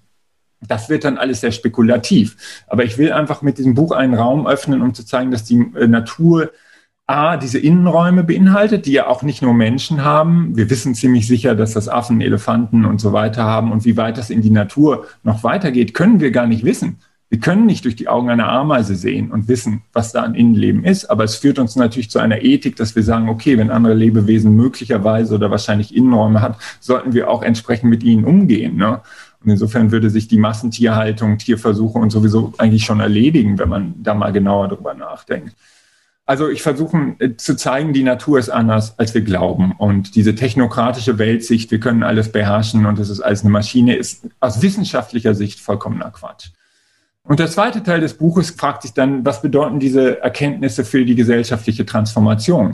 [0.60, 2.64] Das wird dann alles sehr spekulativ.
[2.66, 5.60] Aber ich will einfach mit diesem Buch einen Raum öffnen, um zu zeigen, dass die
[5.76, 6.50] äh, Natur
[7.08, 10.56] A, diese Innenräume beinhaltet, die ja auch nicht nur Menschen haben.
[10.56, 13.70] Wir wissen ziemlich sicher, dass das Affen, Elefanten und so weiter haben.
[13.70, 16.98] Und wie weit das in die Natur noch weitergeht, können wir gar nicht wissen.
[17.28, 20.84] Wir können nicht durch die Augen einer Ameise sehen und wissen, was da an Innenleben
[20.84, 21.06] ist.
[21.06, 24.56] Aber es führt uns natürlich zu einer Ethik, dass wir sagen, okay, wenn andere Lebewesen
[24.56, 28.76] möglicherweise oder wahrscheinlich Innenräume hat, sollten wir auch entsprechend mit ihnen umgehen.
[28.76, 29.00] Ne?
[29.44, 34.14] Und insofern würde sich die Massentierhaltung, Tierversuche und sowieso eigentlich schon erledigen, wenn man da
[34.14, 35.54] mal genauer drüber nachdenkt.
[36.28, 39.72] Also ich versuche äh, zu zeigen, die Natur ist anders, als wir glauben.
[39.78, 44.26] Und diese technokratische Weltsicht, wir können alles beherrschen und es ist alles eine Maschine, ist
[44.40, 46.48] aus wissenschaftlicher Sicht vollkommener Quatsch.
[47.28, 51.16] Und der zweite Teil des Buches fragt sich dann, was bedeuten diese Erkenntnisse für die
[51.16, 52.70] gesellschaftliche Transformation?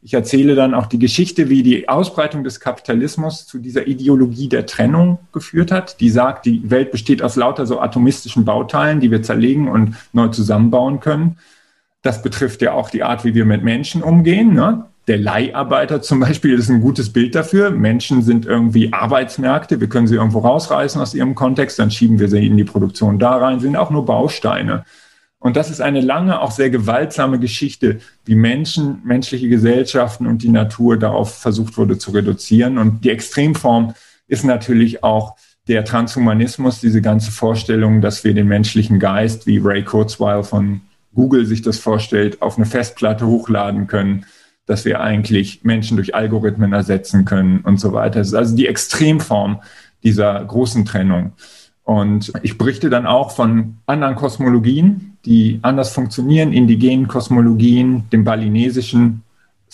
[0.00, 4.66] Ich erzähle dann auch die Geschichte, wie die Ausbreitung des Kapitalismus zu dieser Ideologie der
[4.66, 9.22] Trennung geführt hat, die sagt, die Welt besteht aus lauter so atomistischen Bauteilen, die wir
[9.22, 11.38] zerlegen und neu zusammenbauen können.
[12.02, 14.54] Das betrifft ja auch die Art, wie wir mit Menschen umgehen.
[14.54, 14.84] Ne?
[15.08, 17.70] Der Leiharbeiter zum Beispiel ist ein gutes Bild dafür.
[17.70, 19.80] Menschen sind irgendwie Arbeitsmärkte.
[19.80, 23.18] Wir können sie irgendwo rausreißen aus ihrem Kontext, dann schieben wir sie in die Produktion
[23.18, 24.84] da rein, sind auch nur Bausteine.
[25.38, 30.48] Und das ist eine lange, auch sehr gewaltsame Geschichte, wie Menschen, menschliche Gesellschaften und die
[30.48, 32.78] Natur darauf versucht wurde zu reduzieren.
[32.78, 33.94] Und die Extremform
[34.26, 35.36] ist natürlich auch
[35.68, 40.80] der Transhumanismus, diese ganze Vorstellung, dass wir den menschlichen Geist, wie Ray Kurzweil von
[41.14, 44.26] Google sich das vorstellt, auf eine Festplatte hochladen können,
[44.66, 48.18] dass wir eigentlich Menschen durch Algorithmen ersetzen können und so weiter.
[48.18, 49.62] Das ist also die Extremform
[50.02, 51.32] dieser großen Trennung.
[51.84, 59.22] Und ich berichte dann auch von anderen Kosmologien, die anders funktionieren, indigenen Kosmologien, dem balinesischen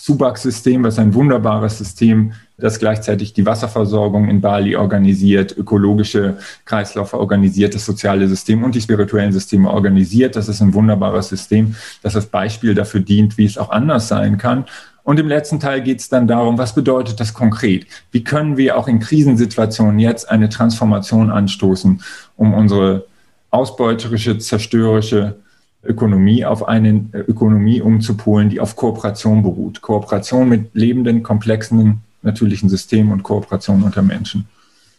[0.03, 7.73] Subac-System, was ein wunderbares System, das gleichzeitig die Wasserversorgung in Bali organisiert, ökologische Kreisläufe organisiert,
[7.73, 10.35] das soziale System und die spirituellen Systeme organisiert.
[10.35, 14.37] Das ist ein wunderbares System, das als Beispiel dafür dient, wie es auch anders sein
[14.37, 14.65] kann.
[15.03, 17.87] Und im letzten Teil geht es dann darum, was bedeutet das konkret?
[18.11, 22.01] Wie können wir auch in Krisensituationen jetzt eine Transformation anstoßen,
[22.35, 23.05] um unsere
[23.51, 25.37] ausbeuterische, zerstörerische
[25.83, 29.81] Ökonomie auf eine Ökonomie umzupolen, die auf Kooperation beruht.
[29.81, 34.47] Kooperation mit lebenden, komplexen, natürlichen Systemen und Kooperation unter Menschen.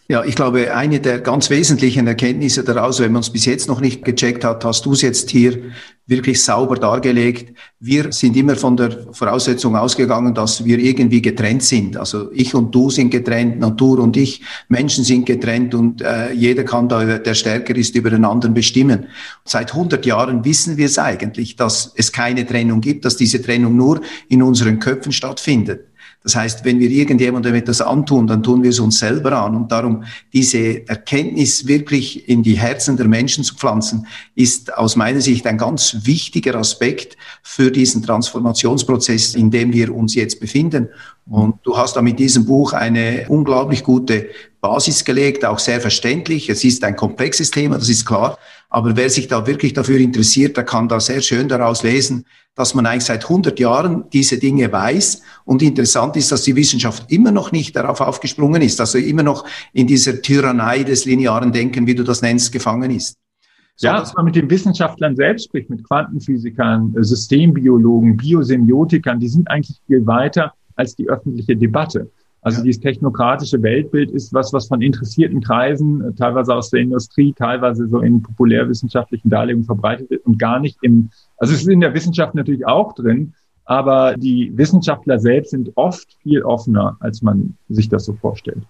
[0.07, 3.80] Ja, ich glaube, eine der ganz wesentlichen Erkenntnisse daraus, wenn man es bis jetzt noch
[3.80, 5.72] nicht gecheckt hat, hast du es jetzt hier
[6.07, 7.57] wirklich sauber dargelegt.
[7.80, 11.96] Wir sind immer von der Voraussetzung ausgegangen, dass wir irgendwie getrennt sind.
[11.96, 16.64] Also ich und du sind getrennt, Natur und ich, Menschen sind getrennt und äh, jeder
[16.64, 19.07] kann da, der stärker ist, über den anderen bestimmen.
[19.46, 23.74] Seit 100 Jahren wissen wir es eigentlich, dass es keine Trennung gibt, dass diese Trennung
[23.74, 25.86] nur in unseren Köpfen stattfindet.
[26.24, 29.54] Das heißt, wenn wir irgendjemandem etwas antun, dann tun wir es uns selber an.
[29.54, 35.20] Und darum diese Erkenntnis wirklich in die Herzen der Menschen zu pflanzen, ist aus meiner
[35.20, 40.88] Sicht ein ganz wichtiger Aspekt für diesen Transformationsprozess, in dem wir uns jetzt befinden.
[41.26, 44.28] Und du hast da mit diesem Buch eine unglaublich gute
[44.64, 46.48] Basis gelegt, auch sehr verständlich.
[46.48, 48.38] Es ist ein komplexes Thema, das ist klar.
[48.70, 52.74] Aber wer sich da wirklich dafür interessiert, der kann da sehr schön daraus lesen, dass
[52.74, 55.20] man eigentlich seit 100 Jahren diese Dinge weiß.
[55.44, 59.44] Und interessant ist, dass die Wissenschaft immer noch nicht darauf aufgesprungen ist, also immer noch
[59.74, 63.18] in dieser Tyrannei des linearen Denken, wie du das nennst, gefangen ist.
[63.76, 69.46] So, ja, dass man mit den Wissenschaftlern selbst spricht, mit Quantenphysikern, Systembiologen, Biosemiotikern, die sind
[69.50, 72.10] eigentlich viel weiter als die öffentliche Debatte.
[72.45, 72.64] Also ja.
[72.64, 77.88] dieses technokratische Weltbild ist was, was von interessierten Kreisen, äh, teilweise aus der Industrie, teilweise
[77.88, 81.95] so in populärwissenschaftlichen Darlegungen verbreitet wird und gar nicht im, also es ist in der
[81.95, 83.32] Wissenschaft natürlich auch drin,
[83.64, 88.62] aber die Wissenschaftler selbst sind oft viel offener, als man sich das so vorstellt.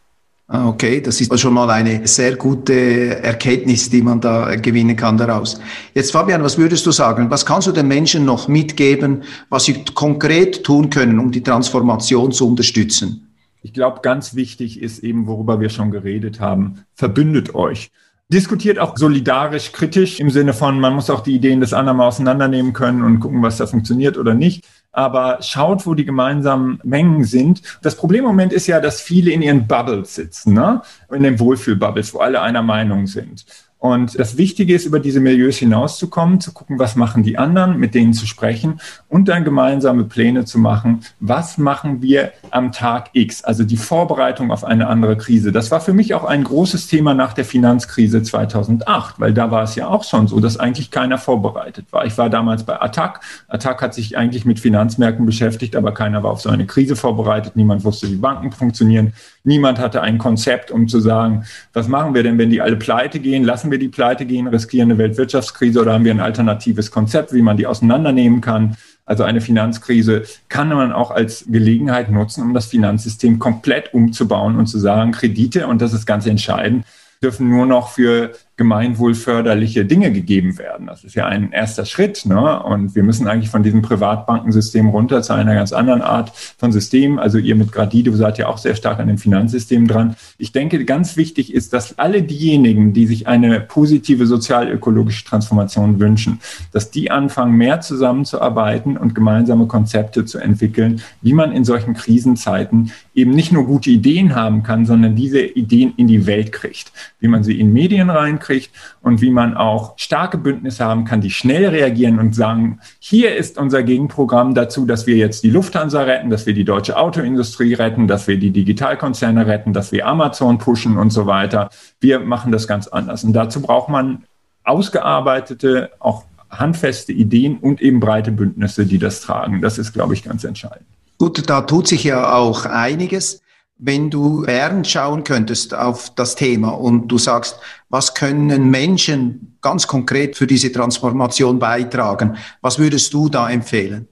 [0.46, 5.16] Ah, okay, das ist schon mal eine sehr gute Erkenntnis, die man da gewinnen kann
[5.16, 5.58] daraus.
[5.94, 7.28] Jetzt Fabian, was würdest du sagen?
[7.30, 12.30] Was kannst du den Menschen noch mitgeben, was sie konkret tun können, um die Transformation
[12.30, 13.33] zu unterstützen?
[13.64, 17.90] Ich glaube, ganz wichtig ist eben, worüber wir schon geredet haben, verbündet euch.
[18.28, 22.08] Diskutiert auch solidarisch, kritisch im Sinne von, man muss auch die Ideen des anderen mal
[22.08, 24.66] auseinandernehmen können und gucken, was da funktioniert oder nicht.
[24.92, 27.62] Aber schaut, wo die gemeinsamen Mengen sind.
[27.80, 30.82] Das Problem im Moment ist ja, dass viele in ihren Bubbles sitzen, ne?
[31.10, 33.46] in den Wohlfühlbubbles, wo alle einer Meinung sind.
[33.84, 37.94] Und das Wichtige ist, über diese Milieus hinauszukommen, zu gucken, was machen die anderen, mit
[37.94, 38.80] denen zu sprechen
[39.10, 41.00] und dann gemeinsame Pläne zu machen.
[41.20, 43.44] Was machen wir am Tag X?
[43.44, 45.52] Also die Vorbereitung auf eine andere Krise.
[45.52, 49.64] Das war für mich auch ein großes Thema nach der Finanzkrise 2008, weil da war
[49.64, 52.06] es ja auch schon so, dass eigentlich keiner vorbereitet war.
[52.06, 53.20] Ich war damals bei Attac.
[53.48, 57.54] Attac hat sich eigentlich mit Finanzmärkten beschäftigt, aber keiner war auf so eine Krise vorbereitet.
[57.54, 59.12] Niemand wusste, wie Banken funktionieren.
[59.46, 63.20] Niemand hatte ein Konzept, um zu sagen, was machen wir denn, wenn die alle pleite
[63.20, 63.44] gehen?
[63.44, 67.42] Lassen wir die pleite gehen, riskieren eine Weltwirtschaftskrise oder haben wir ein alternatives Konzept, wie
[67.42, 68.76] man die auseinandernehmen kann?
[69.04, 74.66] Also eine Finanzkrise kann man auch als Gelegenheit nutzen, um das Finanzsystem komplett umzubauen und
[74.66, 76.86] zu sagen, Kredite, und das ist ganz entscheidend,
[77.22, 80.86] dürfen nur noch für gemeinwohlförderliche Dinge gegeben werden.
[80.86, 82.24] Das ist ja ein erster Schritt.
[82.24, 82.62] Ne?
[82.62, 87.18] Und wir müssen eigentlich von diesem Privatbankensystem runter zu einer ganz anderen Art von System.
[87.18, 90.14] Also ihr mit Gradido seid ja auch sehr stark an dem Finanzsystem dran.
[90.38, 96.38] Ich denke, ganz wichtig ist, dass alle diejenigen, die sich eine positive sozial-ökologische Transformation wünschen,
[96.70, 102.92] dass die anfangen, mehr zusammenzuarbeiten und gemeinsame Konzepte zu entwickeln, wie man in solchen Krisenzeiten
[103.14, 107.28] eben nicht nur gute Ideen haben kann, sondern diese Ideen in die Welt kriegt, wie
[107.28, 108.70] man sie in Medien reinkriegt, kriegt
[109.02, 113.58] und wie man auch starke Bündnisse haben kann, die schnell reagieren und sagen, hier ist
[113.58, 118.06] unser Gegenprogramm dazu, dass wir jetzt die Lufthansa retten, dass wir die deutsche Autoindustrie retten,
[118.06, 121.70] dass wir die Digitalkonzerne retten, dass wir Amazon pushen und so weiter.
[121.98, 123.24] Wir machen das ganz anders.
[123.24, 124.24] Und dazu braucht man
[124.62, 129.60] ausgearbeitete, auch handfeste Ideen und eben breite Bündnisse, die das tragen.
[129.60, 130.86] Das ist, glaube ich, ganz entscheidend.
[131.18, 133.40] Gut, da tut sich ja auch einiges.
[133.76, 137.58] Wenn du Bern schauen könntest auf das Thema und du sagst,
[137.94, 144.08] was können Menschen ganz konkret für diese Transformation beitragen, was würdest du da empfehlen?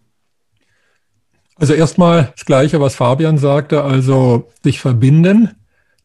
[1.57, 5.57] Also erstmal das Gleiche, was Fabian sagte, also sich verbinden,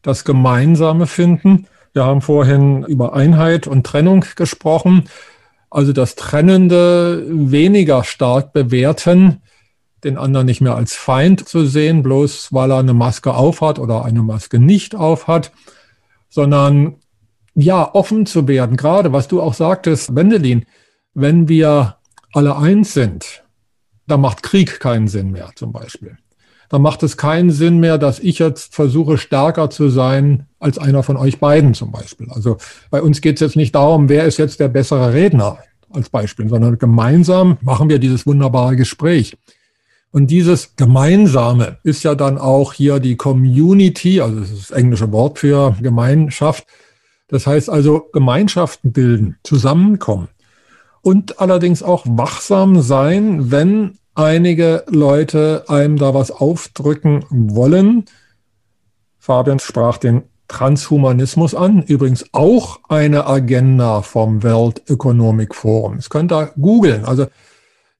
[0.02, 1.68] das Gemeinsame finden.
[1.92, 5.04] Wir haben vorhin über Einheit und Trennung gesprochen.
[5.70, 9.40] Also das Trennende weniger stark bewerten,
[10.02, 14.04] den anderen nicht mehr als Feind zu sehen, bloß weil er eine Maske aufhat oder
[14.04, 15.52] eine Maske nicht aufhat,
[16.28, 16.96] sondern
[17.58, 18.76] ja, offen zu werden.
[18.76, 20.64] Gerade was du auch sagtest, Wendelin,
[21.14, 21.96] wenn wir
[22.32, 23.42] alle eins sind,
[24.06, 26.16] da macht Krieg keinen Sinn mehr zum Beispiel.
[26.68, 31.02] Da macht es keinen Sinn mehr, dass ich jetzt versuche, stärker zu sein als einer
[31.02, 32.28] von euch beiden zum Beispiel.
[32.30, 32.58] Also
[32.90, 35.58] bei uns geht es jetzt nicht darum, wer ist jetzt der bessere Redner
[35.90, 39.36] als Beispiel, sondern gemeinsam machen wir dieses wunderbare Gespräch.
[40.12, 45.10] Und dieses Gemeinsame ist ja dann auch hier die Community, also das ist das englische
[45.10, 46.66] Wort für Gemeinschaft.
[47.28, 50.28] Das heißt also Gemeinschaften bilden, zusammenkommen
[51.02, 58.06] und allerdings auch wachsam sein, wenn einige Leute einem da was aufdrücken wollen.
[59.18, 65.96] Fabian sprach den Transhumanismus an, übrigens auch eine Agenda vom World Economic Forum.
[65.96, 67.04] Das könnt ihr googeln.
[67.04, 67.26] Also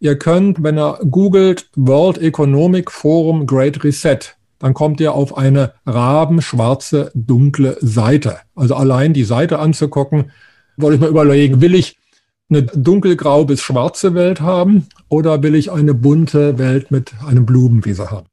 [0.00, 4.20] Ihr könnt, wenn ihr googelt World Economic Forum Great Reset,
[4.58, 8.38] dann kommt ihr auf eine rabenschwarze, dunkle Seite.
[8.54, 10.32] Also allein die Seite anzugucken,
[10.76, 11.98] wollte ich mal überlegen, will ich
[12.50, 18.10] eine dunkelgrau bis schwarze Welt haben oder will ich eine bunte Welt mit einem Blumenwiese
[18.10, 18.26] haben?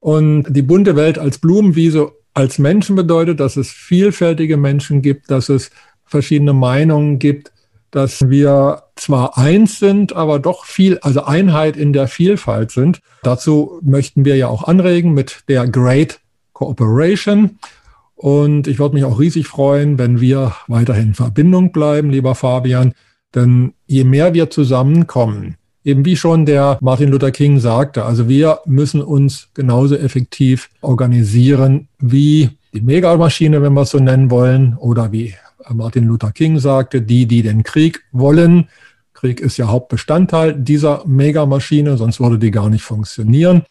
[0.00, 5.48] Und die bunte Welt als Blumenwiese als Menschen bedeutet, dass es vielfältige Menschen gibt, dass
[5.48, 5.70] es
[6.04, 7.52] verschiedene Meinungen gibt,
[7.94, 13.00] dass wir zwar eins sind, aber doch viel, also Einheit in der Vielfalt sind.
[13.22, 16.18] Dazu möchten wir ja auch anregen mit der Great
[16.54, 17.58] Cooperation.
[18.16, 22.94] Und ich würde mich auch riesig freuen, wenn wir weiterhin in Verbindung bleiben, lieber Fabian.
[23.32, 28.58] Denn je mehr wir zusammenkommen, eben wie schon der Martin Luther King sagte, also wir
[28.64, 35.12] müssen uns genauso effektiv organisieren wie die Megamaschine, wenn wir es so nennen wollen, oder
[35.12, 35.34] wie
[35.72, 38.68] Martin Luther King sagte, die, die den Krieg wollen.
[39.12, 43.62] Krieg ist ja Hauptbestandteil dieser Megamaschine, sonst würde die gar nicht funktionieren.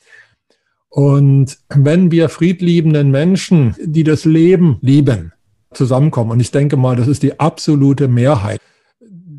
[0.89, 5.33] Und wenn wir friedliebenden Menschen, die das Leben lieben,
[5.73, 8.61] zusammenkommen, und ich denke mal, das ist die absolute Mehrheit,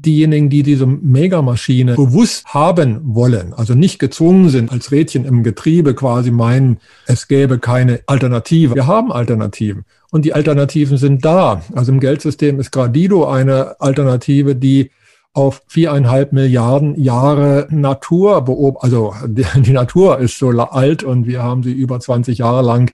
[0.07, 5.94] diejenigen, die diese Megamaschine bewusst haben wollen, also nicht gezwungen sind, als Rädchen im Getriebe
[5.94, 8.74] quasi meinen, es gäbe keine Alternative.
[8.74, 11.62] Wir haben Alternativen und die Alternativen sind da.
[11.74, 14.90] Also im Geldsystem ist Gradido eine Alternative, die
[15.32, 21.62] auf viereinhalb Milliarden Jahre Natur beobachtet, also die, Natur ist so alt und wir haben
[21.62, 22.92] sie über 20 Jahre lang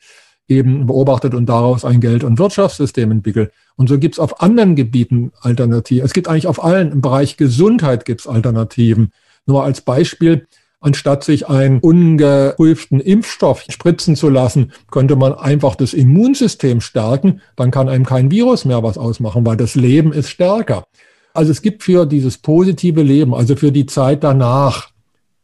[0.50, 3.52] eben beobachtet und daraus ein Geld- und Wirtschaftssystem entwickelt.
[3.76, 6.04] Und so gibt es auf anderen Gebieten Alternativen.
[6.04, 9.12] Es gibt eigentlich auf allen, im Bereich Gesundheit gibt es Alternativen.
[9.46, 10.46] Nur als Beispiel,
[10.80, 17.40] anstatt sich einen ungeprüften Impfstoff spritzen zu lassen, könnte man einfach das Immunsystem stärken.
[17.54, 20.84] Dann kann einem kein Virus mehr was ausmachen, weil das Leben ist stärker.
[21.32, 24.90] Also es gibt für dieses positive Leben, also für die Zeit danach,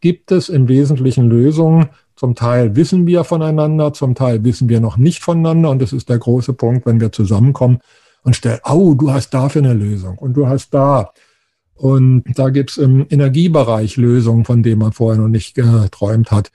[0.00, 4.96] gibt es im Wesentlichen Lösungen, zum Teil wissen wir voneinander, zum Teil wissen wir noch
[4.96, 5.70] nicht voneinander.
[5.70, 7.78] Und das ist der große Punkt, wenn wir zusammenkommen
[8.22, 11.12] und stellen, oh, du hast dafür eine Lösung und du hast da.
[11.74, 16.50] Und da gibt's im Energiebereich Lösungen, von denen man vorher noch nicht geträumt hat.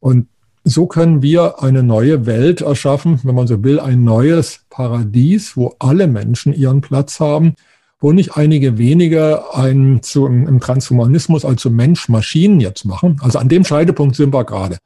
[0.00, 0.26] Und
[0.64, 5.76] so können wir eine neue Welt erschaffen, wenn man so will, ein neues Paradies, wo
[5.78, 7.54] alle Menschen ihren Platz haben,
[8.00, 13.20] wo nicht einige wenige einen zu, im Transhumanismus als Mensch-Maschinen jetzt machen.
[13.22, 14.78] Also an dem Scheidepunkt sind wir gerade.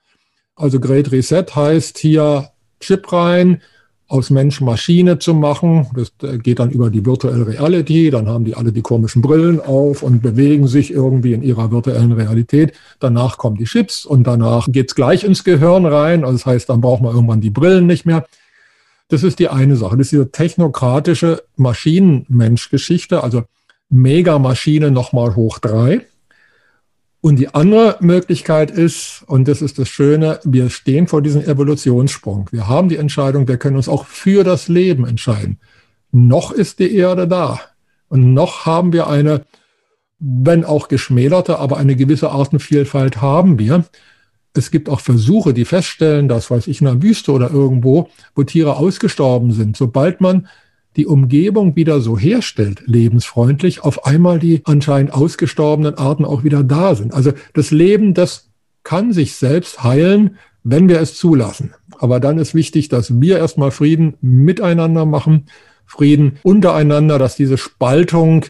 [0.59, 2.51] Also Great Reset heißt hier
[2.81, 3.63] Chip rein,
[4.09, 5.87] aus Mensch Maschine zu machen.
[5.95, 8.11] Das äh, geht dann über die Virtual Reality.
[8.11, 12.13] Dann haben die alle die komischen Brillen auf und bewegen sich irgendwie in ihrer virtuellen
[12.13, 12.73] Realität.
[13.01, 16.25] Danach kommen die Chips und danach geht's gleich ins Gehirn rein.
[16.25, 18.25] Also das heißt, dann braucht man irgendwann die Brillen nicht mehr.
[19.09, 19.97] Das ist die eine Sache.
[19.97, 23.45] Das ist diese technokratische Maschinenmensch-Geschichte, also
[23.91, 26.07] Megamaschine nochmal hoch drei.
[27.21, 32.49] Und die andere Möglichkeit ist, und das ist das Schöne, wir stehen vor diesem Evolutionssprung.
[32.53, 35.59] Wir haben die Entscheidung, wir können uns auch für das Leben entscheiden.
[36.13, 37.61] Noch ist die Erde da.
[38.09, 39.45] Und noch haben wir eine,
[40.21, 43.85] wenn auch geschmälerte, aber eine gewisse Artenvielfalt haben wir.
[44.55, 48.43] Es gibt auch Versuche, die feststellen, dass, weiß ich, in einer Wüste oder irgendwo, wo
[48.45, 50.49] Tiere ausgestorben sind, sobald man
[50.99, 56.95] die Umgebung wieder so herstellt, lebensfreundlich, auf einmal die anscheinend ausgestorbenen Arten auch wieder da
[56.97, 57.15] sind.
[57.15, 58.51] Also das Leben, das
[58.83, 61.73] kann sich selbst heilen, wenn wir es zulassen.
[61.99, 65.47] Aber dann ist wichtig, dass wir erstmal Frieden miteinander machen,
[65.87, 68.45] Frieden untereinander, dass diese Spaltung,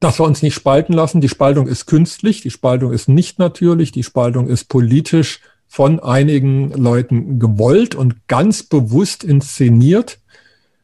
[0.00, 1.20] dass wir uns nicht spalten lassen.
[1.20, 6.72] Die Spaltung ist künstlich, die Spaltung ist nicht natürlich, die Spaltung ist politisch von einigen
[6.72, 10.18] Leuten gewollt und ganz bewusst inszeniert.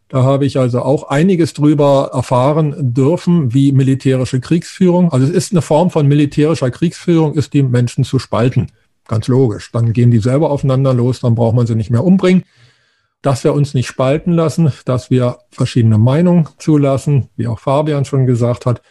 [0.09, 5.13] Da habe ich also auch einiges drüber erfahren dürfen, wie militärische Kriegsführung.
[5.13, 8.71] Also es ist eine Form von militärischer Kriegsführung, ist die Menschen zu spalten.
[9.09, 9.71] Ganz logisch.
[9.73, 12.45] Dann gehen die selber aufeinander los, dann braucht man sie nicht mehr umbringen.
[13.23, 18.27] Dass wir uns nicht spalten lassen, dass wir verschiedene Meinungen zulassen, wie auch Fabian schon
[18.27, 18.83] gesagt hat,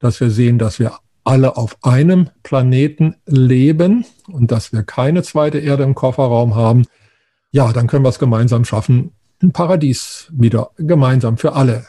[0.00, 0.92] dass wir sehen, dass wir
[1.22, 6.84] alle auf einem Planeten leben und dass wir keine zweite Erde im Kofferraum haben,
[7.50, 9.12] ja, dann können wir es gemeinsam schaffen,
[9.42, 11.84] ein Paradies wieder gemeinsam für alle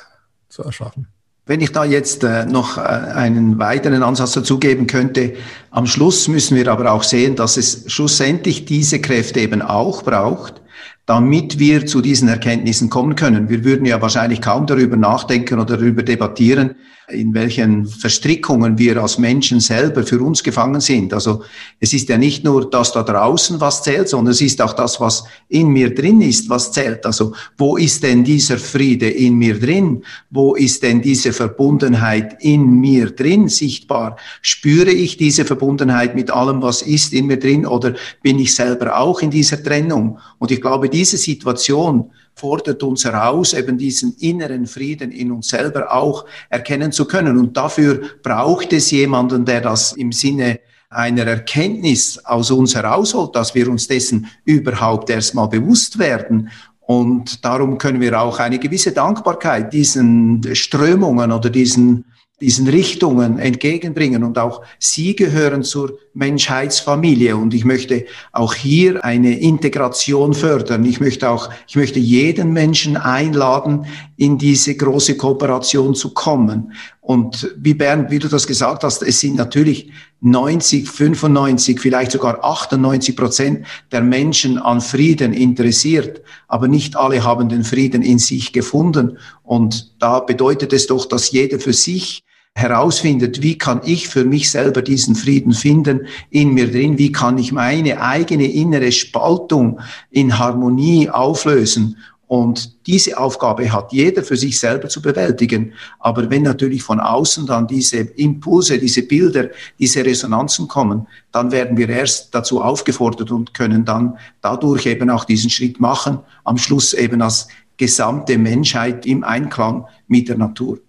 [0.50, 1.08] zu erschaffen.
[1.46, 5.36] Wenn ich da jetzt äh, noch äh, einen weiteren Ansatz dazugeben könnte,
[5.72, 10.62] am Schluss müssen wir aber auch sehen, dass es schlussendlich diese Kräfte eben auch braucht,
[11.06, 13.48] damit wir zu diesen Erkenntnissen kommen können.
[13.48, 16.76] Wir würden ja wahrscheinlich kaum darüber nachdenken oder darüber debattieren,
[17.10, 21.14] in welchen Verstrickungen wir als Menschen selber für uns gefangen sind.
[21.14, 21.42] Also
[21.80, 25.00] es ist ja nicht nur das da draußen, was zählt, sondern es ist auch das,
[25.00, 27.06] was in mir drin ist, was zählt.
[27.06, 30.04] Also wo ist denn dieser Friede in mir drin?
[30.32, 34.18] Wo ist denn diese Verbundenheit in mir drin sichtbar?
[34.42, 38.98] Spüre ich diese Verbundenheit mit allem, was ist in mir drin oder bin ich selber
[39.00, 40.20] auch in dieser Trennung?
[40.40, 45.92] Und ich glaube, diese Situation fordert uns heraus, eben diesen inneren Frieden in uns selber
[45.92, 47.38] auch erkennen zu können.
[47.38, 50.60] Und dafür braucht es jemanden, der das im Sinne
[50.90, 56.50] einer Erkenntnis aus uns herausholt, dass wir uns dessen überhaupt erstmal bewusst werden.
[56.80, 62.06] Und darum können wir auch eine gewisse Dankbarkeit diesen Strömungen oder diesen
[62.40, 64.24] diesen Richtungen entgegenbringen.
[64.24, 67.38] Und auch Sie gehören zur Menschheitsfamilie.
[67.38, 70.84] Und ich möchte auch hier eine Integration fördern.
[70.86, 73.86] Ich möchte auch, ich möchte jeden Menschen einladen,
[74.18, 76.74] in diese große Kooperation zu kommen.
[77.02, 79.92] Und wie Bernd, wie du das gesagt hast, es sind natürlich
[80.22, 86.22] 90, 95, vielleicht sogar 98 Prozent der Menschen an Frieden interessiert.
[86.48, 89.20] Aber nicht alle haben den Frieden in sich gefunden.
[89.44, 92.24] Und da bedeutet es doch, dass jeder für sich
[92.58, 97.38] herausfindet, wie kann ich für mich selber diesen Frieden finden in mir drin, wie kann
[97.38, 99.80] ich meine eigene innere Spaltung
[100.10, 101.98] in Harmonie auflösen.
[102.26, 105.74] Und diese Aufgabe hat jeder für sich selber zu bewältigen.
[106.00, 111.78] Aber wenn natürlich von außen dann diese Impulse, diese Bilder, diese Resonanzen kommen, dann werden
[111.78, 116.94] wir erst dazu aufgefordert und können dann dadurch eben auch diesen Schritt machen, am Schluss
[116.94, 120.80] eben als gesamte Menschheit im Einklang mit der Natur.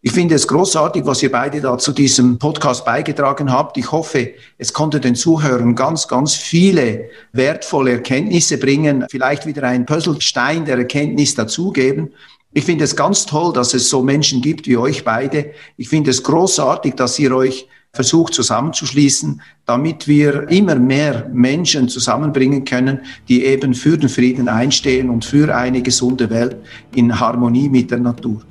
[0.00, 3.76] Ich finde es großartig, was ihr beide da zu diesem Podcast beigetragen habt.
[3.78, 9.86] Ich hoffe, es konnte den Zuhörern ganz, ganz viele wertvolle Erkenntnisse bringen, vielleicht wieder ein
[9.86, 12.12] Puzzlestein der Erkenntnis dazugeben.
[12.52, 15.50] Ich finde es ganz toll, dass es so Menschen gibt wie euch beide.
[15.76, 22.64] Ich finde es großartig, dass ihr euch versucht zusammenzuschließen, damit wir immer mehr Menschen zusammenbringen
[22.64, 26.56] können, die eben für den Frieden einstehen und für eine gesunde Welt
[26.94, 28.47] in Harmonie mit der Natur.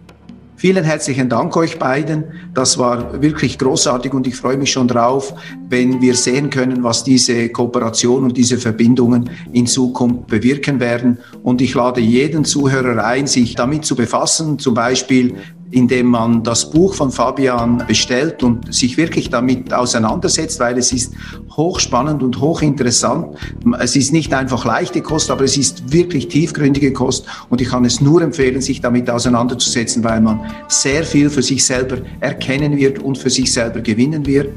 [0.59, 2.23] Vielen herzlichen Dank euch beiden.
[2.55, 5.35] Das war wirklich großartig und ich freue mich schon drauf,
[5.69, 11.19] wenn wir sehen können, was diese Kooperation und diese Verbindungen in Zukunft bewirken werden.
[11.43, 15.35] Und ich lade jeden Zuhörer ein, sich damit zu befassen, zum Beispiel
[15.71, 21.13] indem man das Buch von Fabian bestellt und sich wirklich damit auseinandersetzt, weil es ist
[21.55, 23.35] hochspannend und hochinteressant.
[23.79, 27.85] Es ist nicht einfach leichte Kost, aber es ist wirklich tiefgründige Kost und ich kann
[27.85, 32.99] es nur empfehlen, sich damit auseinanderzusetzen, weil man sehr viel für sich selber erkennen wird
[32.99, 34.49] und für sich selber gewinnen wird.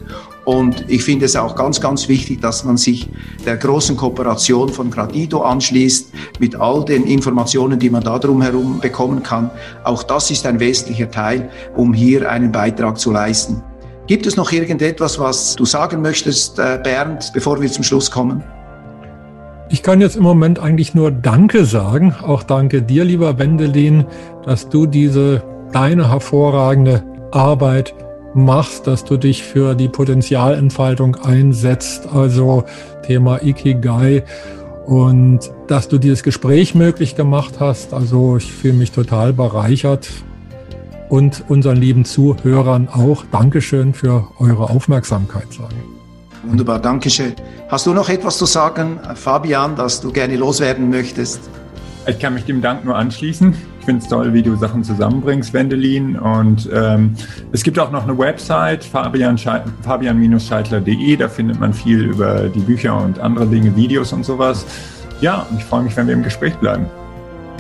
[0.45, 3.09] Und ich finde es auch ganz, ganz wichtig, dass man sich
[3.45, 9.22] der großen Kooperation von Gradido anschließt, mit all den Informationen, die man da drumherum bekommen
[9.22, 9.51] kann.
[9.84, 13.62] Auch das ist ein wesentlicher Teil, um hier einen Beitrag zu leisten.
[14.07, 18.43] Gibt es noch irgendetwas, was du sagen möchtest, äh, Bernd, bevor wir zum Schluss kommen?
[19.68, 22.12] Ich kann jetzt im Moment eigentlich nur Danke sagen.
[22.22, 24.05] Auch danke dir, lieber Wendelin,
[24.45, 27.95] dass du diese deine hervorragende Arbeit
[28.35, 32.64] machst, dass du dich für die Potenzialentfaltung einsetzt, also
[33.07, 34.24] Thema Ikigai
[34.87, 37.95] und dass du dieses Gespräch möglich gemacht hast.
[37.95, 40.09] Also ich fühle mich total bereichert
[41.09, 45.76] und unseren lieben Zuhörern auch Dankeschön für eure Aufmerksamkeit sagen.
[46.45, 47.35] Wunderbar, Dankeschön.
[47.68, 51.51] Hast du noch etwas zu sagen, Fabian, das du gerne loswerden möchtest?
[52.07, 53.55] Ich kann mich dem Dank nur anschließen.
[53.81, 56.16] Ich finde es toll, wie du Sachen zusammenbringst, Wendelin.
[56.16, 57.14] Und ähm,
[57.51, 61.16] es gibt auch noch eine Website, fabian-scheitler.de.
[61.16, 64.66] Da findet man viel über die Bücher und andere Dinge, Videos und sowas.
[65.22, 66.87] Ja, und ich freue mich, wenn wir im Gespräch bleiben.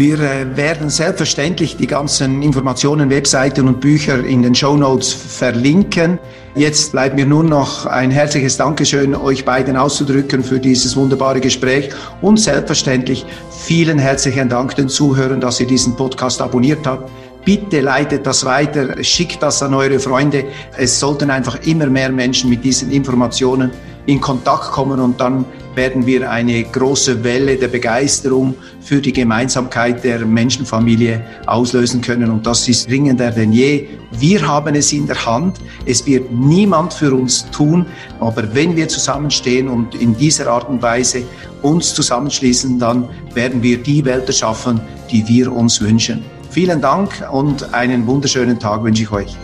[0.00, 6.18] Wir äh, werden selbstverständlich die ganzen Informationen, Webseiten und Bücher in den Show Notes verlinken.
[6.54, 11.90] Jetzt bleibt mir nur noch ein herzliches Dankeschön euch beiden auszudrücken für dieses wunderbare Gespräch
[12.22, 17.10] und selbstverständlich vielen herzlichen Dank den Zuhörern, dass ihr diesen Podcast abonniert habt.
[17.44, 20.44] Bitte leitet das weiter, schickt das an eure Freunde.
[20.76, 23.70] Es sollten einfach immer mehr Menschen mit diesen Informationen
[24.06, 30.02] in Kontakt kommen und dann werden wir eine große Welle der Begeisterung für die Gemeinsamkeit
[30.02, 32.30] der Menschenfamilie auslösen können.
[32.30, 33.88] Und das ist dringender denn je.
[34.12, 35.58] Wir haben es in der Hand.
[35.86, 37.86] Es wird niemand für uns tun.
[38.18, 41.22] Aber wenn wir zusammenstehen und in dieser Art und Weise
[41.62, 44.80] uns zusammenschließen, dann werden wir die Welt erschaffen,
[45.10, 46.24] die wir uns wünschen.
[46.50, 49.38] Vielen Dank und einen wunderschönen Tag wünsche ich euch.